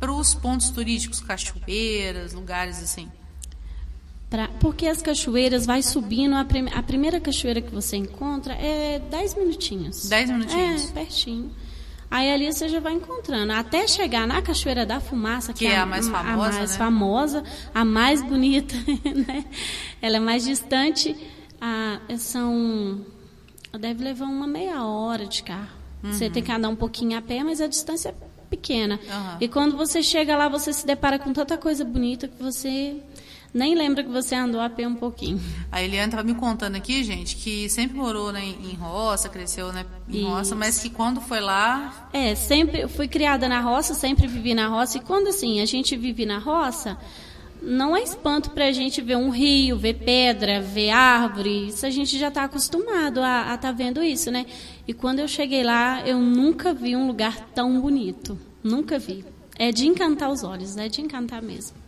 para 0.00 0.12
os 0.12 0.34
pontos 0.34 0.70
turísticos, 0.70 1.20
cachoeiras, 1.20 2.32
lugares 2.32 2.82
assim? 2.82 3.10
Pra, 4.32 4.48
porque 4.58 4.86
as 4.86 5.02
cachoeiras 5.02 5.66
vai 5.66 5.82
subindo, 5.82 6.34
a, 6.34 6.42
prim, 6.42 6.66
a 6.72 6.82
primeira 6.82 7.20
cachoeira 7.20 7.60
que 7.60 7.70
você 7.70 7.98
encontra 7.98 8.54
é 8.54 8.98
10 8.98 9.34
minutinhos. 9.34 10.08
10 10.08 10.30
minutinhos? 10.30 10.88
É, 10.88 10.92
pertinho. 10.94 11.50
Aí 12.10 12.32
ali 12.32 12.50
você 12.50 12.66
já 12.66 12.80
vai 12.80 12.94
encontrando. 12.94 13.52
Até 13.52 13.86
chegar 13.86 14.26
na 14.26 14.40
Cachoeira 14.40 14.86
da 14.86 15.00
Fumaça, 15.00 15.52
que, 15.52 15.58
que 15.58 15.66
é 15.66 15.76
a, 15.76 15.84
mais 15.84 16.08
famosa, 16.08 16.32
a 16.32 16.36
mais, 16.36 16.70
né? 16.70 16.78
famosa, 16.78 17.44
a 17.74 17.84
mais 17.84 18.22
bonita, 18.22 18.74
né? 19.28 19.44
Ela 20.00 20.16
é 20.16 20.20
mais 20.20 20.44
distante. 20.44 21.14
Ah, 21.60 22.00
são. 22.16 23.04
Deve 23.78 24.02
levar 24.02 24.24
uma 24.24 24.46
meia 24.46 24.82
hora 24.82 25.26
de 25.26 25.42
carro. 25.42 25.68
Uhum. 26.02 26.10
Você 26.10 26.30
tem 26.30 26.42
que 26.42 26.50
andar 26.50 26.70
um 26.70 26.76
pouquinho 26.76 27.18
a 27.18 27.20
pé, 27.20 27.44
mas 27.44 27.60
a 27.60 27.66
distância 27.66 28.08
é 28.08 28.14
pequena. 28.48 28.98
Uhum. 29.04 29.36
E 29.42 29.48
quando 29.48 29.76
você 29.76 30.02
chega 30.02 30.34
lá, 30.36 30.48
você 30.48 30.72
se 30.72 30.86
depara 30.86 31.18
com 31.18 31.34
tanta 31.34 31.58
coisa 31.58 31.84
bonita 31.84 32.28
que 32.28 32.42
você 32.42 32.96
nem 33.54 33.74
lembra 33.74 34.02
que 34.02 34.08
você 34.08 34.34
andou 34.34 34.60
a 34.60 34.70
pé 34.70 34.86
um 34.88 34.94
pouquinho. 34.94 35.38
A 35.70 35.82
Eliane 35.82 36.06
estava 36.06 36.22
me 36.22 36.34
contando 36.34 36.76
aqui, 36.76 37.04
gente, 37.04 37.36
que 37.36 37.68
sempre 37.68 37.96
morou 37.96 38.32
né, 38.32 38.42
em 38.42 38.74
roça, 38.74 39.28
cresceu 39.28 39.70
né, 39.72 39.84
em 40.08 40.20
Isso. 40.20 40.28
roça, 40.28 40.54
mas 40.54 40.78
que 40.78 40.88
quando 40.88 41.20
foi 41.20 41.40
lá. 41.40 42.08
É, 42.14 42.34
sempre 42.34 42.88
fui 42.88 43.06
criada 43.06 43.48
na 43.48 43.60
roça, 43.60 43.92
sempre 43.92 44.26
vivi 44.26 44.54
na 44.54 44.68
roça. 44.68 44.96
E 44.96 45.00
quando 45.00 45.28
assim, 45.28 45.60
a 45.60 45.66
gente 45.66 45.94
vive 45.96 46.24
na 46.24 46.38
roça, 46.38 46.96
não 47.60 47.94
é 47.94 48.02
espanto 48.02 48.50
para 48.50 48.66
a 48.66 48.72
gente 48.72 49.02
ver 49.02 49.16
um 49.16 49.28
rio, 49.28 49.76
ver 49.76 49.94
pedra, 49.94 50.62
ver 50.62 50.88
árvore. 50.88 51.68
Isso 51.68 51.84
a 51.84 51.90
gente 51.90 52.18
já 52.18 52.28
está 52.28 52.44
acostumado 52.44 53.20
a 53.20 53.42
estar 53.42 53.58
tá 53.58 53.72
vendo 53.72 54.02
isso, 54.02 54.30
né? 54.30 54.46
E 54.88 54.94
quando 54.94 55.18
eu 55.18 55.28
cheguei 55.28 55.62
lá, 55.62 56.00
eu 56.06 56.18
nunca 56.18 56.72
vi 56.72 56.96
um 56.96 57.06
lugar 57.06 57.50
tão 57.54 57.78
bonito. 57.80 58.38
Nunca 58.64 58.98
vi. 58.98 59.24
É 59.58 59.70
de 59.70 59.86
encantar 59.86 60.30
os 60.30 60.42
olhos, 60.42 60.76
é 60.78 60.88
de 60.88 61.02
encantar 61.02 61.42
mesmo. 61.42 61.81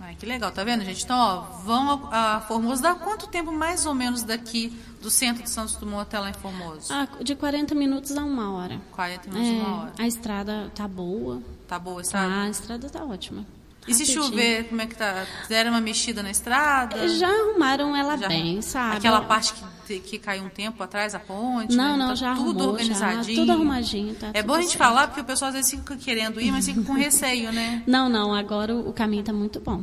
Ai, 0.00 0.14
que 0.14 0.24
legal, 0.24 0.50
tá 0.50 0.62
vendo, 0.62 0.84
gente? 0.84 1.04
Então, 1.04 1.18
ó, 1.18 1.40
vão 1.62 2.08
a, 2.12 2.40
Formoso. 2.42 2.82
Dá 2.82 2.94
quanto 2.94 3.26
tempo 3.26 3.50
mais 3.50 3.84
ou 3.84 3.94
menos 3.94 4.22
daqui 4.22 4.72
do 5.02 5.10
centro 5.10 5.42
de 5.42 5.50
Santos 5.50 5.76
Dumont 5.76 6.02
até 6.02 6.18
lá 6.18 6.30
em 6.30 6.34
Formoso? 6.34 6.92
Ah, 6.92 7.08
de 7.20 7.34
40 7.34 7.74
minutos 7.74 8.16
a 8.16 8.22
uma 8.24 8.52
hora. 8.52 8.80
40 8.92 9.30
minutos 9.30 9.48
a 9.48 9.52
é, 9.52 9.56
uma 9.56 9.82
hora. 9.82 9.92
A 9.98 10.06
estrada 10.06 10.70
tá 10.74 10.86
boa. 10.86 11.42
Tá 11.66 11.78
boa 11.78 12.00
a 12.00 12.02
estrada? 12.02 12.32
Ah, 12.32 12.42
a 12.42 12.48
estrada 12.48 12.88
tá 12.88 13.04
ótima. 13.04 13.44
E 13.88 13.94
se 13.94 14.06
chover, 14.06 14.64
como 14.68 14.80
é 14.82 14.86
que 14.86 14.94
tá? 14.94 15.24
Deram 15.48 15.70
uma 15.70 15.80
mexida 15.80 16.22
na 16.22 16.30
estrada? 16.30 17.08
Já 17.08 17.28
arrumaram 17.28 17.96
ela 17.96 18.16
Já- 18.16 18.28
bem, 18.28 18.60
sabe? 18.62 18.96
Aquela 18.98 19.20
parte 19.22 19.54
que, 19.86 19.98
que 20.00 20.18
caiu 20.18 20.44
um 20.44 20.48
tempo 20.48 20.82
atrás, 20.82 21.14
a 21.14 21.18
ponte? 21.18 21.74
Não, 21.76 21.92
né? 21.92 21.96
não, 21.96 22.08
Tá 22.08 22.14
já 22.14 22.34
tudo 22.34 22.48
arrumou, 22.50 22.68
organizadinho. 22.72 23.36
já, 23.36 23.40
tudo 23.42 23.52
arrumadinho, 23.52 24.14
tá 24.14 24.30
É 24.34 24.42
bom 24.42 24.54
a 24.54 24.60
gente 24.60 24.68
certo. 24.72 24.78
falar, 24.78 25.06
porque 25.08 25.20
o 25.20 25.24
pessoal 25.24 25.48
às 25.48 25.54
vezes 25.54 25.70
fica 25.70 25.96
querendo 25.96 26.40
ir, 26.40 26.50
mas 26.52 26.66
fica 26.66 26.82
com 26.82 26.92
receio, 26.92 27.50
né? 27.52 27.82
Não, 27.86 28.08
não, 28.08 28.34
agora 28.34 28.74
o 28.74 28.88
o 28.88 28.92
caminho 28.92 29.22
tá 29.22 29.32
muito 29.32 29.60
bom. 29.60 29.82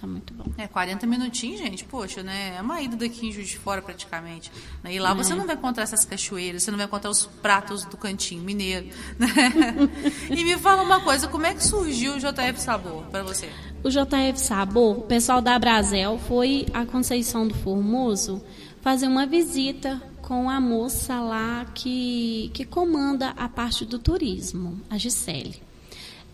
Tá 0.00 0.06
muito 0.06 0.32
bom. 0.32 0.44
É, 0.56 0.68
40 0.68 1.06
minutinhos, 1.08 1.58
gente, 1.58 1.84
poxa, 1.84 2.22
né? 2.22 2.54
É 2.56 2.62
uma 2.62 2.80
ida 2.80 2.96
daqui 2.96 3.26
em 3.26 3.32
Juiz 3.32 3.48
de 3.48 3.58
Fora, 3.58 3.82
praticamente. 3.82 4.50
né? 4.82 4.94
E 4.94 4.98
lá 5.00 5.12
você 5.12 5.32
É. 5.32 5.36
não 5.36 5.44
vai 5.44 5.56
encontrar 5.56 5.82
essas 5.82 6.04
cachoeiras, 6.04 6.62
você 6.62 6.70
não 6.70 6.78
vai 6.78 6.86
encontrar 6.86 7.10
os 7.10 7.26
pratos 7.26 7.84
do 7.84 7.96
cantinho 7.96 8.42
mineiro, 8.42 8.86
né? 9.18 9.26
e 10.30 10.44
me 10.44 10.56
fala 10.56 10.82
uma 10.82 11.00
coisa, 11.00 11.26
como 11.26 11.46
é 11.46 11.54
que 11.54 11.64
surgiu 11.64 12.14
o 12.14 12.18
JF 12.18 12.60
Sabor 12.60 13.02
para 13.10 13.24
você? 13.24 13.50
O 13.82 13.90
JF 13.90 14.38
Sabor, 14.38 14.98
o 14.98 15.02
pessoal 15.02 15.40
da 15.40 15.58
Brasel 15.58 16.16
foi 16.28 16.66
a 16.72 16.84
Conceição 16.86 17.48
do 17.48 17.54
Formoso 17.54 18.40
fazer 18.80 19.08
uma 19.08 19.26
visita 19.26 20.00
com 20.22 20.48
a 20.48 20.60
moça 20.60 21.18
lá 21.20 21.64
que, 21.74 22.50
que 22.54 22.64
comanda 22.64 23.30
a 23.36 23.48
parte 23.48 23.84
do 23.84 23.98
turismo, 23.98 24.80
a 24.88 24.96
Gisele. 24.96 25.60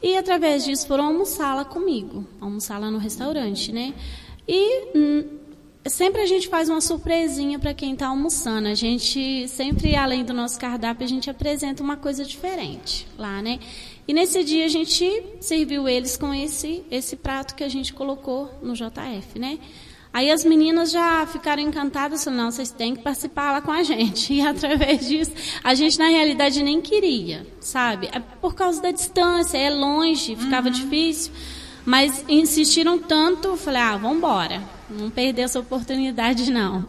E 0.04 0.18
através 0.18 0.66
disso 0.66 0.87
foram 0.87 1.06
almoçar 1.06 1.54
lá 1.54 1.64
comigo, 1.64 2.26
almoçar 2.38 2.76
lá 2.78 2.90
no 2.90 2.99
restaurante, 2.99 3.73
né? 3.73 3.94
E 4.46 4.94
hum, 4.94 5.25
sempre 5.87 6.20
a 6.20 6.26
gente 6.26 6.46
faz 6.46 6.68
uma 6.68 6.82
surpresinha 6.82 7.58
para 7.58 7.73
quem 7.73 7.94
está 7.94 8.08
almoçando. 8.08 8.68
A 8.68 8.75
gente 8.75 9.49
sempre, 9.49 9.96
além 9.96 10.23
do 10.23 10.34
nosso 10.34 10.61
cardápio, 10.61 11.06
a 11.06 11.08
gente 11.08 11.30
apresenta 11.30 11.82
uma 11.82 11.96
coisa 11.96 12.23
diferente 12.23 13.06
lá, 13.16 13.40
né? 13.40 13.58
E 14.06 14.12
nesse 14.12 14.44
dia 14.44 14.66
a 14.66 14.68
gente 14.68 15.25
serviu 15.40 15.88
eles 15.88 16.18
com 16.18 16.34
esse 16.34 16.84
esse 16.90 17.16
prato 17.16 17.54
que 17.54 17.64
a 17.64 17.68
gente 17.70 17.94
colocou 17.94 18.50
no 18.62 18.75
JF, 18.75 19.38
né? 19.38 19.58
Aí 20.14 20.30
as 20.30 20.44
meninas 20.44 20.92
já 20.92 21.26
ficaram 21.26 21.61
encantadas, 21.61 22.23
falaram, 22.23 22.44
não, 22.44 22.50
vocês 22.52 22.71
têm 22.71 22.94
que 22.94 23.02
participar 23.02 23.50
lá 23.50 23.61
com 23.61 23.73
a 23.73 23.83
gente. 23.83 24.33
E 24.35 24.40
através 24.40 25.09
disso, 25.09 25.33
a 25.62 25.75
gente 25.75 25.99
na 25.99 26.06
realidade 26.06 26.62
nem 26.62 26.80
queria, 26.80 27.44
sabe? 27.59 28.09
É 28.12 28.21
Por 28.21 28.54
causa 28.54 28.80
da 28.80 28.92
distância, 28.92 29.59
é 29.59 29.71
longe, 29.71 30.37
ficava 30.37 30.71
difícil. 30.71 31.33
Mas 31.85 32.25
insistiram 32.28 32.97
tanto, 32.97 33.56
falei, 33.56 33.83
ah, 33.83 33.97
vamos 33.97 34.18
embora. 34.18 34.62
Não 34.88 35.11
perder 35.11 35.42
essa 35.42 35.59
oportunidade, 35.59 36.49
não. 36.49 36.87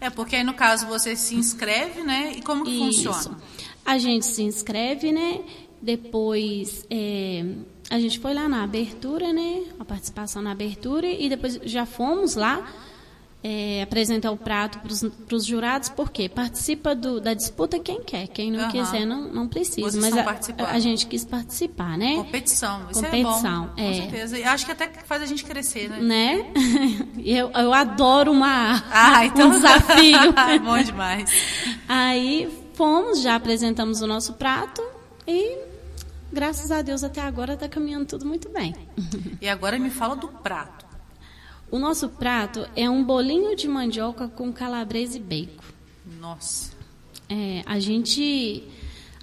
É, 0.00 0.08
porque 0.08 0.36
aí 0.36 0.44
no 0.44 0.54
caso 0.54 0.86
você 0.86 1.14
se 1.14 1.34
inscreve, 1.34 2.02
né? 2.02 2.32
E 2.36 2.42
como 2.42 2.64
que 2.64 2.70
Isso. 2.70 3.12
funciona? 3.12 3.38
A 3.84 3.98
gente 3.98 4.24
se 4.24 4.42
inscreve, 4.42 5.12
né? 5.12 5.40
Depois 5.82 6.86
é, 6.90 7.44
a 7.90 7.98
gente 8.00 8.18
foi 8.18 8.34
lá 8.34 8.48
na 8.48 8.62
abertura, 8.64 9.32
né? 9.32 9.62
A 9.78 9.84
participação 9.84 10.42
na 10.42 10.50
abertura 10.52 11.06
e 11.06 11.28
depois 11.28 11.58
já 11.64 11.86
fomos 11.86 12.34
lá 12.34 12.66
é, 13.44 13.80
apresentar 13.82 14.32
o 14.32 14.36
prato 14.36 14.80
para 14.80 15.36
os 15.36 15.44
jurados, 15.44 15.88
porque 15.90 16.28
participa 16.28 16.96
do- 16.96 17.20
da 17.20 17.32
disputa 17.32 17.78
quem 17.78 18.02
quer, 18.02 18.26
quem 18.26 18.50
não 18.50 18.58
Aham. 18.60 18.70
quiser 18.72 19.04
não, 19.06 19.20
não 19.32 19.46
precisa. 19.46 19.88
Vocês 19.88 20.02
Mas 20.02 20.16
a, 20.16 20.70
a 20.72 20.78
gente 20.80 21.06
quis 21.06 21.24
participar, 21.24 21.96
né? 21.96 22.16
Competição, 22.16 22.90
isso 22.90 23.00
Competição, 23.00 23.64
é 23.64 23.66
bom. 23.68 23.72
é. 23.76 23.86
Com 23.86 23.94
certeza. 24.10 24.38
E 24.38 24.42
acho 24.42 24.66
que 24.66 24.72
até 24.72 24.88
faz 25.06 25.22
a 25.22 25.26
gente 25.26 25.44
crescer, 25.44 25.88
né? 25.88 26.00
Né? 26.00 26.52
Eu, 27.24 27.50
eu 27.52 27.72
adoro 27.72 28.32
uma, 28.32 28.82
Ah, 28.90 29.24
então 29.26 29.48
um 29.48 29.50
desafio. 29.54 30.32
bom 30.64 30.82
demais. 30.82 31.30
Aí 31.88 32.48
fomos, 32.74 33.20
já 33.22 33.36
apresentamos 33.36 34.00
o 34.02 34.06
nosso 34.08 34.32
prato 34.32 34.82
e 35.26 35.56
graças 36.32 36.70
a 36.70 36.82
Deus 36.82 37.02
até 37.04 37.20
agora 37.20 37.54
está 37.54 37.68
caminhando 37.68 38.06
tudo 38.06 38.26
muito 38.26 38.48
bem. 38.48 38.74
E 39.40 39.48
agora 39.48 39.78
me 39.78 39.90
fala 39.90 40.16
do 40.16 40.28
prato. 40.28 40.86
O 41.70 41.78
nosso 41.78 42.08
prato 42.08 42.66
é 42.74 42.88
um 42.88 43.04
bolinho 43.04 43.54
de 43.54 43.68
mandioca 43.68 44.28
com 44.28 44.52
calabresa 44.52 45.18
e 45.18 45.20
bacon. 45.20 45.62
Nossa. 46.20 46.72
É, 47.28 47.62
a 47.66 47.78
gente 47.78 48.64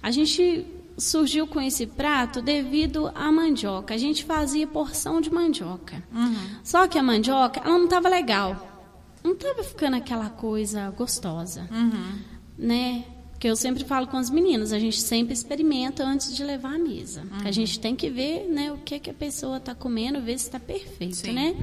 a 0.02 0.10
gente 0.10 0.66
surgiu 0.96 1.46
com 1.46 1.60
esse 1.60 1.86
prato 1.86 2.40
devido 2.42 3.10
à 3.14 3.32
mandioca. 3.32 3.94
A 3.94 3.98
gente 3.98 4.24
fazia 4.24 4.66
porção 4.66 5.20
de 5.20 5.30
mandioca. 5.32 6.02
Só 6.62 6.86
que 6.86 6.98
a 6.98 7.02
mandioca, 7.02 7.60
ela 7.64 7.76
não 7.78 7.84
estava 7.84 8.08
legal. 8.08 8.84
Não 9.22 9.32
estava 9.32 9.62
ficando 9.64 9.96
aquela 9.96 10.28
coisa 10.28 10.90
gostosa, 10.90 11.66
né? 12.58 13.04
Que 13.44 13.50
eu 13.50 13.56
sempre 13.56 13.84
falo 13.84 14.06
com 14.06 14.16
as 14.16 14.30
meninas, 14.30 14.72
a 14.72 14.78
gente 14.78 14.98
sempre 15.02 15.34
experimenta 15.34 16.02
antes 16.02 16.34
de 16.34 16.42
levar 16.42 16.76
à 16.76 16.78
mesa. 16.78 17.24
A 17.44 17.50
gente 17.50 17.78
tem 17.78 17.94
que 17.94 18.08
ver, 18.08 18.48
né, 18.48 18.72
o 18.72 18.78
que 18.78 18.98
que 18.98 19.10
a 19.10 19.12
pessoa 19.12 19.58
está 19.58 19.74
comendo, 19.74 20.18
ver 20.18 20.38
se 20.38 20.46
está 20.46 20.58
perfeito, 20.58 21.16
Sim. 21.16 21.32
né? 21.32 21.54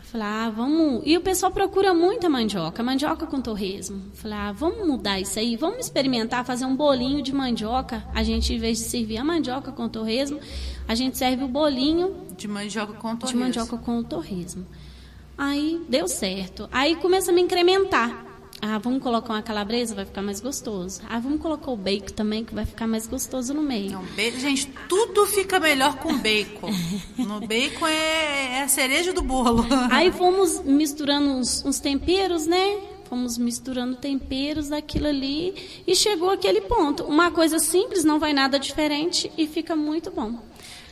Falei, 0.00 0.26
ah, 0.26 0.50
vamos. 0.50 1.02
E 1.06 1.16
o 1.16 1.20
pessoal 1.20 1.52
procura 1.52 1.94
muita 1.94 2.28
mandioca, 2.28 2.82
mandioca 2.82 3.28
com 3.28 3.40
torresmo. 3.40 4.10
Falei, 4.14 4.38
ah, 4.38 4.50
vamos 4.50 4.84
mudar 4.88 5.20
isso 5.20 5.38
aí, 5.38 5.54
vamos 5.54 5.78
experimentar 5.78 6.44
fazer 6.44 6.64
um 6.64 6.74
bolinho 6.74 7.22
de 7.22 7.32
mandioca. 7.32 8.04
A 8.12 8.24
gente, 8.24 8.52
em 8.52 8.58
vez 8.58 8.78
de 8.78 8.84
servir 8.86 9.18
a 9.18 9.24
mandioca 9.24 9.70
com 9.70 9.88
torresmo, 9.88 10.40
a 10.88 10.96
gente 10.96 11.16
serve 11.16 11.44
o 11.44 11.48
bolinho 11.48 12.12
De 12.36 12.48
mandioca 12.48 12.94
com 12.94 13.14
de 13.14 13.20
torresmo. 13.20 13.40
mandioca 13.40 13.78
com 13.78 14.02
torresmo. 14.02 14.66
Aí 15.38 15.80
deu 15.88 16.08
certo. 16.08 16.68
Aí 16.72 16.96
começa 16.96 17.30
a 17.30 17.34
me 17.34 17.40
incrementar. 17.40 18.27
Ah, 18.60 18.76
vamos 18.78 19.02
colocar 19.02 19.32
uma 19.34 19.42
calabresa, 19.42 19.94
vai 19.94 20.04
ficar 20.04 20.20
mais 20.20 20.40
gostoso. 20.40 21.00
Ah, 21.08 21.18
vamos 21.20 21.40
colocar 21.40 21.70
o 21.70 21.76
bacon 21.76 22.12
também, 22.14 22.44
que 22.44 22.54
vai 22.54 22.66
ficar 22.66 22.86
mais 22.88 23.06
gostoso 23.06 23.54
no 23.54 23.62
meio. 23.62 23.92
Não, 23.92 24.02
ba- 24.02 24.38
Gente, 24.38 24.66
tudo 24.88 25.26
fica 25.26 25.60
melhor 25.60 25.96
com 25.96 26.16
bacon. 26.18 26.70
No 27.16 27.40
bacon 27.40 27.86
é, 27.86 28.58
é 28.58 28.62
a 28.62 28.68
cereja 28.68 29.12
do 29.12 29.22
bolo. 29.22 29.64
Aí 29.92 30.10
fomos 30.10 30.60
misturando 30.64 31.28
uns, 31.30 31.64
uns 31.64 31.78
temperos, 31.78 32.46
né? 32.46 32.78
Fomos 33.08 33.38
misturando 33.38 33.94
temperos 33.96 34.68
daquilo 34.68 35.06
ali 35.06 35.54
e 35.86 35.94
chegou 35.94 36.30
aquele 36.30 36.60
ponto. 36.62 37.04
Uma 37.04 37.30
coisa 37.30 37.58
simples, 37.60 38.04
não 38.04 38.18
vai 38.18 38.32
nada 38.32 38.58
diferente 38.58 39.30
e 39.38 39.46
fica 39.46 39.74
muito 39.76 40.10
bom. 40.10 40.34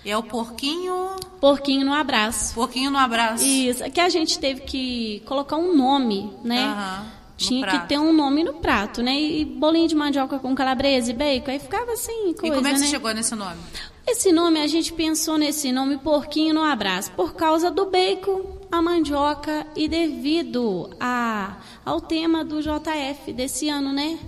E 0.05 0.11
é 0.11 0.17
o 0.17 0.23
porquinho, 0.23 1.17
Porquinho 1.41 1.85
no 1.85 1.93
abraço. 1.93 2.55
porquinho 2.55 2.93
no 2.93 2.97
abraço. 2.99 3.45
Isso, 3.45 3.83
é 3.83 3.91
que 3.91 4.01
a 4.01 4.09
gente 4.09 4.39
teve 4.39 4.61
que 4.61 5.21
colocar 5.27 5.57
um 5.57 5.75
nome, 5.77 6.31
né? 6.45 6.63
Aham, 6.63 7.03
no 7.05 7.16
Tinha 7.37 7.61
prato. 7.61 7.83
que 7.83 7.89
ter 7.89 7.99
um 7.99 8.13
nome 8.13 8.43
no 8.43 8.55
prato, 8.55 9.03
né? 9.03 9.13
E 9.21 9.45
bolinho 9.45 9.87
de 9.89 9.95
mandioca 9.95 10.39
com 10.39 10.55
calabresa 10.55 11.11
e 11.11 11.15
bacon, 11.15 11.51
aí 11.51 11.59
ficava 11.59 11.93
assim, 11.93 12.31
E 12.31 12.35
coisa, 12.35 12.55
como 12.55 12.69
é 12.69 12.73
que 12.73 12.79
né? 12.79 12.85
você 12.85 12.91
chegou 12.91 13.13
nesse 13.13 13.35
nome? 13.35 13.61
Esse 14.07 14.33
nome, 14.33 14.61
a 14.61 14.67
gente 14.69 14.93
pensou 14.93 15.37
nesse 15.37 15.73
nome 15.73 15.99
Porquinho 15.99 16.55
no 16.55 16.63
Abraço, 16.63 17.11
por 17.13 17.35
causa 17.35 17.71
do 17.71 17.87
bacon, 17.87 18.57
a 18.71 18.81
mandioca 18.81 19.67
e 19.75 19.89
devido 19.89 20.91
a, 21.01 21.57
ao 21.85 22.01
tema 22.01 22.45
do 22.45 22.61
JF 22.63 23.33
desse 23.33 23.69
ano, 23.69 23.93
né? 23.93 24.19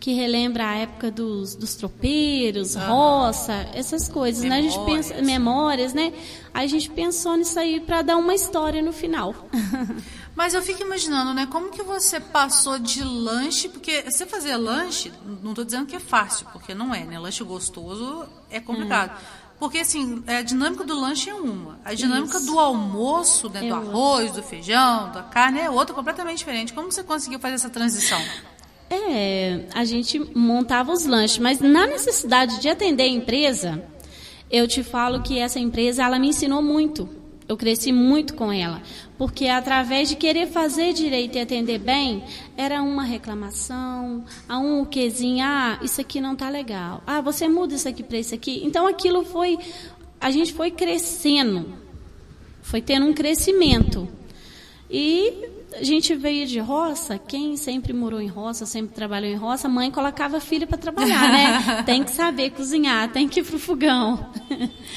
Que 0.00 0.14
relembra 0.14 0.66
a 0.66 0.74
época 0.76 1.10
dos, 1.10 1.54
dos 1.54 1.74
tropeiros, 1.74 2.74
roça, 2.74 3.52
essas 3.74 4.08
coisas, 4.08 4.42
né? 4.42 4.56
A 4.56 4.62
gente 4.62 4.78
Memórias. 4.78 5.08
pensa, 5.08 5.22
memórias, 5.22 5.92
né? 5.92 6.12
Aí 6.54 6.64
a 6.64 6.68
gente 6.68 6.90
pensou 6.90 7.36
nisso 7.36 7.58
aí 7.58 7.80
para 7.80 8.00
dar 8.00 8.16
uma 8.16 8.34
história 8.34 8.80
no 8.80 8.94
final. 8.94 9.34
Mas 10.34 10.54
eu 10.54 10.62
fico 10.62 10.82
imaginando, 10.82 11.34
né? 11.34 11.46
Como 11.46 11.68
que 11.68 11.82
você 11.82 12.18
passou 12.18 12.78
de 12.78 13.04
lanche, 13.04 13.68
porque 13.68 14.02
você 14.10 14.24
fazer 14.24 14.56
lanche, 14.56 15.12
não 15.42 15.52
tô 15.52 15.64
dizendo 15.64 15.84
que 15.84 15.96
é 15.96 16.00
fácil, 16.00 16.46
porque 16.50 16.74
não 16.74 16.94
é, 16.94 17.04
né? 17.04 17.18
Lanche 17.18 17.44
gostoso 17.44 18.26
é 18.50 18.58
complicado. 18.58 19.20
Porque, 19.58 19.76
assim, 19.76 20.24
a 20.26 20.40
dinâmica 20.40 20.82
do 20.82 20.98
lanche 20.98 21.28
é 21.28 21.34
uma. 21.34 21.78
A 21.84 21.92
dinâmica 21.92 22.38
Isso. 22.38 22.46
do 22.46 22.58
almoço, 22.58 23.50
né? 23.50 23.66
É 23.66 23.68
do 23.68 23.74
outra. 23.74 23.90
arroz, 23.90 24.32
do 24.32 24.42
feijão, 24.42 25.12
da 25.12 25.22
carne, 25.22 25.60
é 25.60 25.68
outra, 25.68 25.94
completamente 25.94 26.38
diferente. 26.38 26.72
Como 26.72 26.90
você 26.90 27.04
conseguiu 27.04 27.38
fazer 27.38 27.56
essa 27.56 27.68
transição? 27.68 28.18
É, 28.90 29.66
a 29.72 29.84
gente 29.84 30.18
montava 30.36 30.92
os 30.92 31.06
lanches, 31.06 31.38
mas 31.38 31.60
na 31.60 31.86
necessidade 31.86 32.60
de 32.60 32.68
atender 32.68 33.04
a 33.04 33.08
empresa, 33.08 33.82
eu 34.50 34.66
te 34.66 34.82
falo 34.82 35.22
que 35.22 35.38
essa 35.38 35.60
empresa 35.60 36.02
ela 36.02 36.18
me 36.18 36.28
ensinou 36.28 36.60
muito. 36.60 37.08
Eu 37.48 37.56
cresci 37.56 37.90
muito 37.90 38.34
com 38.34 38.52
ela, 38.52 38.80
porque 39.16 39.46
através 39.46 40.08
de 40.08 40.16
querer 40.16 40.46
fazer 40.48 40.92
direito 40.92 41.36
e 41.36 41.40
atender 41.40 41.78
bem, 41.78 42.22
era 42.56 42.80
uma 42.82 43.02
reclamação, 43.02 44.24
a 44.48 44.58
um 44.58 44.84
quezinho, 44.84 45.44
ah, 45.44 45.78
isso 45.82 46.00
aqui 46.00 46.20
não 46.20 46.36
tá 46.36 46.48
legal. 46.48 47.02
Ah, 47.06 47.20
você 47.20 47.48
muda 47.48 47.74
isso 47.74 47.88
aqui 47.88 48.02
para 48.02 48.18
isso 48.18 48.34
aqui. 48.34 48.62
Então 48.64 48.86
aquilo 48.86 49.24
foi 49.24 49.58
a 50.20 50.30
gente 50.30 50.52
foi 50.52 50.70
crescendo. 50.70 51.72
Foi 52.60 52.82
tendo 52.82 53.06
um 53.06 53.14
crescimento. 53.14 54.06
E 54.90 55.48
a 55.74 55.84
gente 55.84 56.14
veio 56.14 56.46
de 56.46 56.58
roça, 56.58 57.18
quem 57.18 57.56
sempre 57.56 57.92
morou 57.92 58.20
em 58.20 58.26
roça, 58.26 58.66
sempre 58.66 58.94
trabalhou 58.94 59.30
em 59.30 59.36
roça, 59.36 59.68
a 59.68 59.70
mãe 59.70 59.90
colocava 59.90 60.38
a 60.38 60.40
filha 60.40 60.66
para 60.66 60.78
trabalhar, 60.78 61.28
né? 61.28 61.82
tem 61.86 62.02
que 62.02 62.10
saber 62.10 62.50
cozinhar, 62.50 63.08
tem 63.10 63.28
que 63.28 63.40
ir 63.40 63.44
pro 63.44 63.58
fogão. 63.58 64.32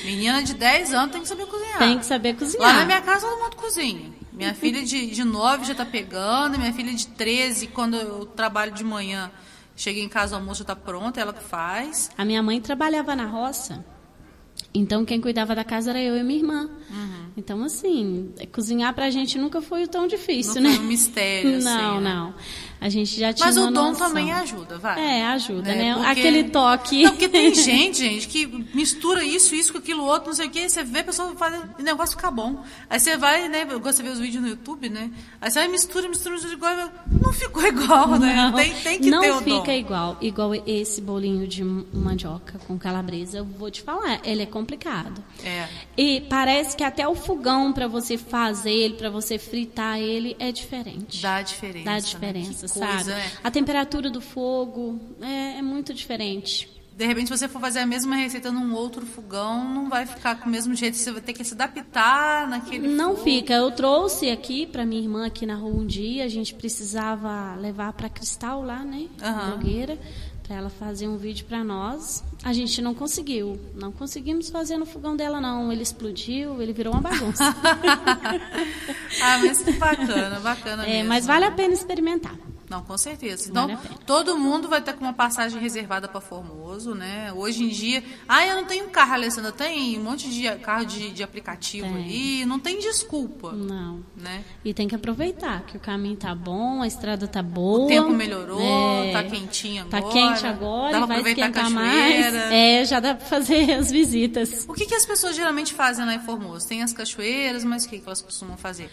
Menina 0.03 0.42
de 0.42 0.53
10 0.53 0.94
anos 0.94 1.12
tem 1.12 1.22
que 1.22 1.27
saber 1.27 1.46
cozinhar. 1.46 1.80
tem 1.80 2.00
que 2.00 2.06
saber 2.06 2.36
cozinhar. 2.36 2.68
Lá 2.68 2.80
na 2.80 2.86
minha 2.86 3.01
casa 3.01 3.27
todo 3.27 3.39
mundo 3.39 3.56
cozinha. 3.56 4.12
Minha 4.32 4.53
filha 4.56 4.84
de, 4.84 5.08
de 5.08 5.24
9 5.24 5.65
já 5.65 5.75
tá 5.75 5.86
pegando, 5.86 6.58
minha 6.58 6.74
filha 6.74 6.94
de 6.94 7.08
13, 7.08 7.68
quando 7.68 7.96
eu 7.96 8.25
trabalho 8.25 8.72
de 8.72 8.84
manhã, 8.84 9.32
cheguei 9.75 10.03
em 10.03 10.10
casa, 10.10 10.36
o 10.36 10.39
almoço 10.39 10.60
já 10.60 10.65
tá 10.65 10.75
pronto, 10.75 11.20
ela 11.20 11.34
que 11.34 11.44
faz. 11.44 12.10
A 12.18 12.25
minha 12.25 12.42
mãe 12.42 12.60
trabalhava 12.60 13.15
na 13.15 13.25
roça 13.25 13.86
Então, 14.74 15.06
quem 15.06 15.22
cuidava 15.22 15.53
da 15.53 15.63
casa 15.63 15.92
era 15.92 16.01
eu 16.01 16.18
e 16.18 16.24
minha 16.24 16.39
irmã. 16.39 16.70
Então, 17.36 17.63
assim, 17.63 18.32
cozinhar 18.51 18.94
pra 18.94 19.10
gente 19.10 19.39
nunca 19.39 19.60
foi 19.62 19.88
tão 19.88 20.06
difícil, 20.08 20.62
Não 20.62 20.70
né? 20.70 20.75
foi 20.75 20.86
um 20.86 20.88
mistério, 20.88 21.56
assim, 21.58 21.65
Não, 21.65 22.00
né? 22.01 22.13
não. 22.13 22.34
A 22.80 22.89
gente 22.89 23.18
já 23.18 23.32
tinha 23.32 23.46
Mas 23.48 23.58
o 23.58 23.72
dom 23.72 23.89
noção. 23.92 24.08
também 24.10 24.32
ajuda, 24.34 24.77
vai. 24.77 25.00
É, 25.01 25.25
ajuda, 25.27 25.72
É, 25.72 25.75
né? 25.75 25.94
porque- 25.96 26.08
Aquele 26.10 26.44
toque. 26.50 27.03
Não, 27.03 27.12
porque 27.12 27.30
tem 27.30 27.53
gente, 27.56 27.98
gente, 27.98 28.27
que 28.27 28.46
mistura 28.74 29.24
isso, 29.24 29.56
isso 29.56 29.72
com 29.72 29.80
aquilo 29.80 30.03
outro, 30.03 30.27
não 30.27 30.34
sei 30.36 30.48
o 30.48 30.50
quê, 30.51 30.68
você 30.70 30.84
vê 30.84 31.00
a 31.00 31.03
pessoa 31.06 31.34
faz 31.36 31.63
o 31.80 31.82
negócio 31.82 32.15
ficar 32.18 32.30
bom. 32.30 32.62
Aí 32.89 33.00
você 33.00 33.15
vai, 33.18 33.48
né, 33.48 33.65
você 33.65 34.03
vê 34.03 34.10
os 34.10 34.20
vídeos 34.20 34.44
no 34.44 34.50
YouTube, 34.50 34.89
né? 34.89 35.10
Aí 35.42 35.50
você 35.50 35.60
vai 35.60 35.70
mistura, 35.70 36.08
mistura, 36.10 36.36
mistura 36.36 36.53
igual, 36.53 36.92
não 37.22 37.32
ficou 37.34 37.63
igual, 37.65 38.20
né? 38.20 38.36
Não, 38.36 38.53
tem, 38.53 38.74
tem 38.75 39.00
que 39.00 39.10
não 39.10 39.22
ter 39.22 39.32
o 39.32 39.38
fica 39.39 39.50
dom. 39.65 39.72
igual, 39.72 40.18
igual 40.22 40.51
esse 40.68 41.00
bolinho 41.01 41.48
de 41.48 41.63
mandioca 41.63 42.60
com 42.68 42.77
calabresa. 42.77 43.38
Eu 43.39 43.46
vou 43.46 43.72
te 43.72 43.82
falar, 43.82 44.20
ele 44.25 44.44
é 44.44 44.46
complicado. 44.63 45.24
É. 45.43 45.67
E 45.98 46.22
parece 46.22 46.75
que 46.75 46.84
até 46.84 47.08
o 47.08 47.15
fogão 47.15 47.72
para 47.74 47.88
você 47.88 48.17
fazer 48.17 48.72
ele, 48.72 48.96
para 48.96 49.10
você 49.10 49.38
fritar 49.38 50.00
ele, 50.00 50.36
é 50.39 50.51
diferente. 50.51 51.22
Dá 51.22 51.41
diferença. 51.41 51.86
Dá 51.86 51.91
né? 51.91 52.00
diferença, 52.01 52.67
Que 52.67 52.79
sabe? 52.79 52.93
coisa, 52.93 53.15
né? 53.15 53.32
A 53.43 53.51
temperatura 53.51 54.10
do 54.10 54.22
fogo 54.22 55.00
é, 55.22 55.58
é 55.58 55.62
muito 55.62 55.93
diferente. 55.93 56.72
De 56.96 57.08
repente, 57.08 57.27
se 57.27 57.38
você 57.38 57.48
for 57.48 57.60
fazer 57.60 57.79
a 57.79 57.88
mesma 57.88 58.15
receita 58.15 58.51
num 58.51 58.72
outro 58.75 59.03
fogão, 59.03 59.67
não 59.67 59.89
vai 59.89 60.05
ficar 60.05 60.36
com 60.36 60.48
o 60.48 60.51
mesmo 60.51 60.75
jeito. 60.75 60.96
Você 60.96 61.12
vai 61.12 61.22
ter 61.22 61.34
que 61.34 61.43
se 61.43 61.55
adaptar 61.55 62.48
naquele 62.48 62.88
Não 62.88 63.13
fogo. 63.15 63.24
fica. 63.24 63.53
Eu 63.55 63.72
trouxe 63.72 64.29
aqui 64.29 64.67
para 64.67 64.86
minha 64.86 65.01
irmã 65.01 65.25
aqui 65.25 65.43
na 65.43 65.55
rua 65.55 65.74
um 65.82 65.88
dia. 65.88 66.24
A 66.24 66.27
gente 66.27 66.53
precisava 66.53 67.55
levar 67.55 67.93
para 67.93 68.10
Cristal 68.10 68.62
lá, 68.63 68.84
né? 68.84 69.08
Nogueira, 69.50 69.98
para 70.44 70.58
ela 70.58 70.70
fazer 70.70 71.08
um 71.08 71.18
vídeo 71.18 71.46
para 71.46 71.64
nós. 71.64 72.24
A 72.44 72.52
gente 72.52 72.82
não 72.82 72.94
conseguiu. 72.94 73.60
Não 73.74 73.92
conseguimos 73.92 74.50
fazer 74.50 74.78
no 74.78 74.86
fogão 74.86 75.16
dela, 75.16 75.40
não. 75.40 75.72
Ele 75.72 75.82
explodiu, 75.82 76.62
ele 76.62 76.74
virou 76.74 76.94
uma 76.94 77.02
bagunça. 77.02 77.44
ah, 79.24 79.38
mas 79.40 79.64
que 79.64 79.72
bacana, 79.74 80.40
bacana 80.42 80.86
é, 80.86 80.98
mesmo. 80.98 81.10
mas 81.10 81.26
vale 81.26 81.46
a 81.46 81.52
pena 81.52 81.74
experimentar. 81.74 82.38
Não, 82.74 82.82
com 82.84 82.98
certeza. 82.98 83.50
Então, 83.51 83.68
Vale 83.68 83.80
todo 84.06 84.36
mundo 84.38 84.68
vai 84.68 84.82
ter 84.82 84.94
com 84.94 85.03
uma 85.06 85.13
passagem 85.13 85.62
reservada 85.62 86.08
para 86.08 86.20
Formoso, 86.20 86.96
né? 86.96 87.32
Hoje 87.34 87.63
em 87.63 87.68
dia. 87.70 88.03
Ah, 88.27 88.46
eu 88.48 88.56
não 88.56 88.65
tenho 88.65 88.89
carro, 88.89 89.13
Alessandra. 89.13 89.51
Tem 89.51 90.00
um 90.00 90.03
monte 90.03 90.27
de 90.30 90.50
carro 90.60 90.86
de, 90.86 91.12
de 91.12 91.22
aplicativo 91.22 91.86
Tem. 91.88 91.96
ali. 91.96 92.46
Não 92.46 92.58
tem 92.60 92.80
desculpa, 92.80 93.51
Não. 93.51 94.03
né? 94.18 94.44
E 94.65 94.74
tem 94.74 94.88
que 94.88 94.96
aproveitar, 94.96 95.62
que 95.68 95.77
o 95.77 95.80
caminho 95.80 96.15
tá 96.15 96.34
bom, 96.34 96.82
a 96.82 96.88
estrada 96.88 97.27
tá 97.27 97.44
boa. 97.44 97.86
O 97.86 97.88
tempo 97.88 98.10
melhorou, 98.10 98.60
É, 98.60 99.12
tá 99.12 99.24
quentinho 99.24 99.86
Tá 99.86 99.98
agora. 99.98 100.13
quente 100.13 100.48
agora 100.48 100.92
dá 100.94 100.98
pra 100.98 101.06
vai 101.08 101.18
aproveitar 101.20 101.46
a 101.46 101.50
esquentar 101.50 101.70
mais. 101.72 102.25
cachoeira. 102.25 102.53
É, 102.56 102.86
já 102.86 103.00
dá 103.00 103.13
para 103.13 103.25
fazer 103.27 103.72
as 103.77 103.92
visitas. 103.92 104.65
O 104.68 104.74
que, 104.74 104.86
que 104.88 104.96
as 104.96 105.06
pessoas 105.06 105.36
geralmente 105.36 105.74
fazem 105.74 106.06
lá 106.06 106.15
em 106.15 106.20
Formoso? 106.20 106.68
Tem 106.68 106.82
as 106.82 106.92
cachoeiras, 106.92 107.63
mas 107.63 107.86
o 107.86 107.89
que, 107.89 108.00
que 108.00 108.06
elas 108.08 108.22
costumam 108.22 108.58
fazer? 108.58 108.89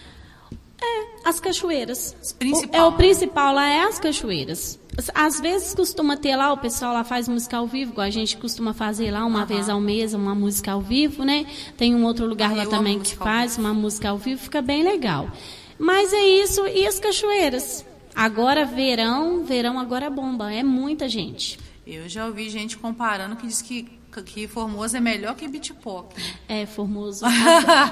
As 1.24 1.38
cachoeiras. 1.38 2.34
Principal, 2.38 2.80
O, 2.80 2.84
é 2.84 2.88
o 2.88 2.90
né? 2.92 2.96
principal 2.96 3.54
lá 3.54 3.68
é 3.68 3.84
as 3.84 3.98
cachoeiras. 3.98 4.78
Às- 5.14 5.38
vezes 5.40 5.74
costuma 5.74 6.16
ter 6.16 6.34
lá, 6.34 6.52
o 6.52 6.56
pessoal 6.58 6.92
lá 6.94 7.04
faz 7.04 7.28
música 7.28 7.56
ao 7.58 7.66
vivo, 7.66 7.92
igual 7.92 8.06
a 8.06 8.10
gente 8.10 8.36
costuma 8.36 8.72
fazer 8.74 9.10
lá 9.10 9.24
uma 9.24 9.44
vez 9.46 9.68
ao 9.68 9.80
mês, 9.80 10.14
uma 10.14 10.34
música 10.34 10.72
ao 10.72 10.80
vivo, 10.80 11.24
né? 11.24 11.46
Tem 11.76 11.94
um 11.94 12.04
outro 12.04 12.26
lugar 12.26 12.52
Ah, 12.52 12.56
lá 12.56 12.66
também 12.66 12.98
que 12.98 13.14
faz 13.14 13.56
uma 13.58 13.72
música 13.74 14.08
ao 14.10 14.18
vivo, 14.18 14.40
fica 14.42 14.60
bem 14.62 14.82
legal. 14.82 15.30
Mas 15.78 16.12
é 16.12 16.26
isso, 16.26 16.66
e 16.66 16.86
as 16.86 16.98
cachoeiras? 16.98 17.84
Agora 18.14 18.64
verão, 18.66 19.44
verão 19.44 19.78
agora 19.78 20.10
bomba, 20.10 20.52
é 20.52 20.62
muita 20.62 21.08
gente. 21.08 21.58
Eu 21.86 22.08
já 22.08 22.26
ouvi 22.26 22.48
gente 22.50 22.76
comparando 22.76 23.36
que 23.36 23.46
diz 23.46 23.62
que, 23.62 23.88
que 24.24 24.48
Formoso 24.48 24.96
é 24.96 25.00
melhor 25.00 25.34
que 25.36 25.46
Bitpock. 25.46 26.16
né? 26.18 26.62
É, 26.62 26.66
Formoso. 26.66 27.24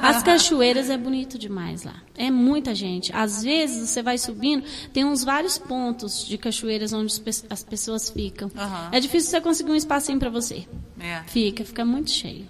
As, 0.02 0.16
as 0.16 0.22
cachoeiras 0.22 0.90
é 0.90 0.96
bonito 0.98 1.38
demais 1.38 1.84
lá. 1.84 1.94
É 2.16 2.30
muita 2.30 2.74
gente. 2.74 3.12
Às 3.14 3.42
vezes 3.42 3.88
você 3.88 4.02
vai 4.02 4.18
subindo, 4.18 4.64
tem 4.92 5.04
uns 5.04 5.22
vários 5.22 5.56
pontos 5.58 6.26
de 6.26 6.36
cachoeiras 6.36 6.92
onde 6.92 7.12
as 7.12 7.18
pe- 7.18 7.46
as 7.48 7.62
pessoas 7.62 8.10
ficam. 8.10 8.50
Aham. 8.56 8.88
É 8.92 8.98
difícil 9.00 9.30
você 9.30 9.40
conseguir 9.40 9.70
um 9.70 9.76
espacinho 9.76 10.18
para 10.18 10.30
você. 10.30 10.66
É. 10.98 11.22
Fica, 11.28 11.64
fica 11.64 11.84
muito 11.84 12.10
cheio. 12.10 12.46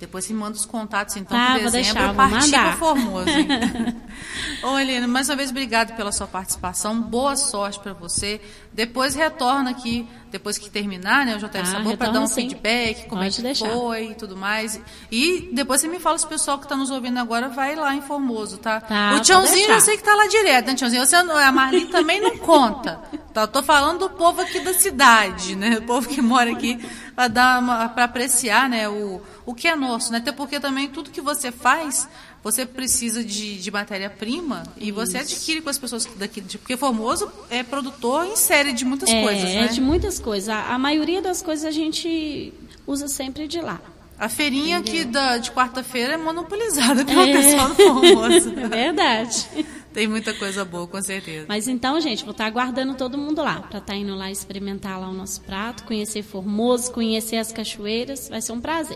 Depois 0.00 0.24
você 0.24 0.32
manda 0.34 0.56
os 0.56 0.66
contatos, 0.66 1.14
então, 1.16 1.38
Tá, 1.38 1.52
dezembro 1.52 1.70
deixar, 1.70 2.08
eu 2.08 2.14
parti 2.14 2.50
pra 2.50 2.76
Formoso. 2.76 3.26
Ô, 4.64 4.76
Helena, 4.78 5.06
mais 5.06 5.28
uma 5.28 5.36
vez, 5.36 5.50
obrigado 5.50 5.94
pela 5.96 6.10
sua 6.10 6.26
participação. 6.26 7.00
Boa 7.00 7.36
sorte 7.36 7.78
para 7.78 7.92
você. 7.92 8.40
Depois 8.72 9.14
retorna 9.14 9.70
aqui, 9.70 10.04
depois 10.34 10.58
que 10.58 10.68
terminar, 10.68 11.24
né, 11.24 11.36
o 11.36 11.38
JF 11.38 11.48
Tá, 11.52 11.64
Sabor, 11.64 11.96
para 11.96 12.10
dar 12.10 12.18
um 12.18 12.26
sim. 12.26 12.48
feedback, 12.48 13.06
como 13.06 13.22
é 13.22 13.26
Pode 13.26 13.36
que 13.36 13.42
deixar. 13.42 13.70
foi 13.70 14.06
e 14.10 14.14
tudo 14.16 14.36
mais. 14.36 14.80
E 15.12 15.48
depois 15.52 15.80
você 15.80 15.86
me 15.86 16.00
fala 16.00 16.18
se 16.18 16.26
o 16.26 16.28
pessoal 16.28 16.58
que 16.58 16.64
está 16.64 16.74
nos 16.74 16.90
ouvindo 16.90 17.18
agora 17.20 17.48
vai 17.48 17.76
lá 17.76 17.94
em 17.94 18.02
Formoso, 18.02 18.58
tá? 18.58 18.80
Tá, 18.80 19.14
o 19.14 19.20
Tiãozinho 19.20 19.70
eu 19.70 19.80
sei 19.80 19.96
que 19.96 20.02
tá 20.02 20.12
lá 20.12 20.26
direto, 20.26 20.66
né, 20.66 20.74
Tiãozinho? 20.74 21.06
Você, 21.06 21.14
a 21.14 21.52
Marli 21.52 21.86
também 21.86 22.20
não 22.20 22.36
conta. 22.36 23.00
Tá? 23.32 23.42
Eu 23.42 23.48
tô 23.48 23.62
falando 23.62 24.00
do 24.00 24.10
povo 24.10 24.40
aqui 24.40 24.58
da 24.58 24.74
cidade, 24.74 25.54
né? 25.54 25.78
O 25.78 25.82
povo 25.82 26.08
que 26.08 26.20
mora 26.20 26.50
aqui 26.50 26.84
para 27.14 27.28
dar 27.28 27.94
para 27.94 28.04
apreciar, 28.04 28.68
né, 28.68 28.88
o, 28.88 29.22
o 29.46 29.54
que 29.54 29.68
é 29.68 29.76
nosso, 29.76 30.10
né? 30.10 30.18
Até 30.18 30.32
porque 30.32 30.58
também 30.58 30.88
tudo 30.88 31.10
que 31.10 31.20
você 31.20 31.52
faz, 31.52 32.08
você 32.44 32.64
precisa 32.66 33.24
de, 33.24 33.58
de 33.58 33.70
matéria-prima 33.70 34.62
e 34.78 34.92
você 34.92 35.18
adquire 35.18 35.60
com 35.62 35.70
as 35.70 35.78
pessoas 35.78 36.06
daqui, 36.16 36.40
de- 36.40 36.58
porque 36.58 36.76
Formoso 36.76 37.28
é 37.50 37.62
produtor 37.62 38.26
em 38.26 38.36
série 38.36 38.72
de 38.72 38.84
muitas 38.84 39.08
é, 39.10 39.22
coisas, 39.22 39.50
é 39.50 39.60
né? 39.62 39.66
de 39.68 39.80
muitas 39.80 40.18
coisas. 40.20 40.48
A, 40.50 40.74
a 40.74 40.78
maioria 40.78 41.22
das 41.22 41.40
coisas 41.42 41.64
a 41.64 41.70
gente 41.70 42.52
usa 42.86 43.08
sempre 43.08 43.48
de 43.48 43.60
lá. 43.60 43.80
A 44.16 44.28
feirinha 44.28 44.78
aqui 44.78 45.04
da, 45.04 45.38
de 45.38 45.50
quarta-feira 45.50 46.12
é 46.12 46.16
monopolizada 46.16 47.02
pelo 47.06 47.22
É. 47.22 47.32
pessoal 47.32 47.68
do 47.70 47.74
Formoso. 47.74 48.52
É 48.60 48.68
verdade. 48.68 49.48
Tem 49.92 50.08
muita 50.08 50.34
coisa 50.34 50.64
boa, 50.64 50.86
com 50.88 51.00
certeza. 51.02 51.46
Mas 51.48 51.68
então, 51.68 52.00
gente, 52.00 52.24
vou 52.24 52.32
estar 52.32 52.46
aguardando 52.46 52.94
todo 52.94 53.16
mundo 53.16 53.40
lá, 53.42 53.60
para 53.60 53.78
estar 53.78 53.94
indo 53.96 54.14
lá 54.16 54.28
experimentar 54.30 55.00
lá 55.00 55.08
o 55.08 55.12
nosso 55.12 55.40
prato, 55.42 55.84
conhecer 55.84 56.22
Formoso, 56.22 56.90
conhecer 56.92 57.36
as 57.36 57.52
cachoeiras, 57.52 58.28
vai 58.28 58.40
ser 58.42 58.52
um 58.52 58.60
prazer. 58.60 58.92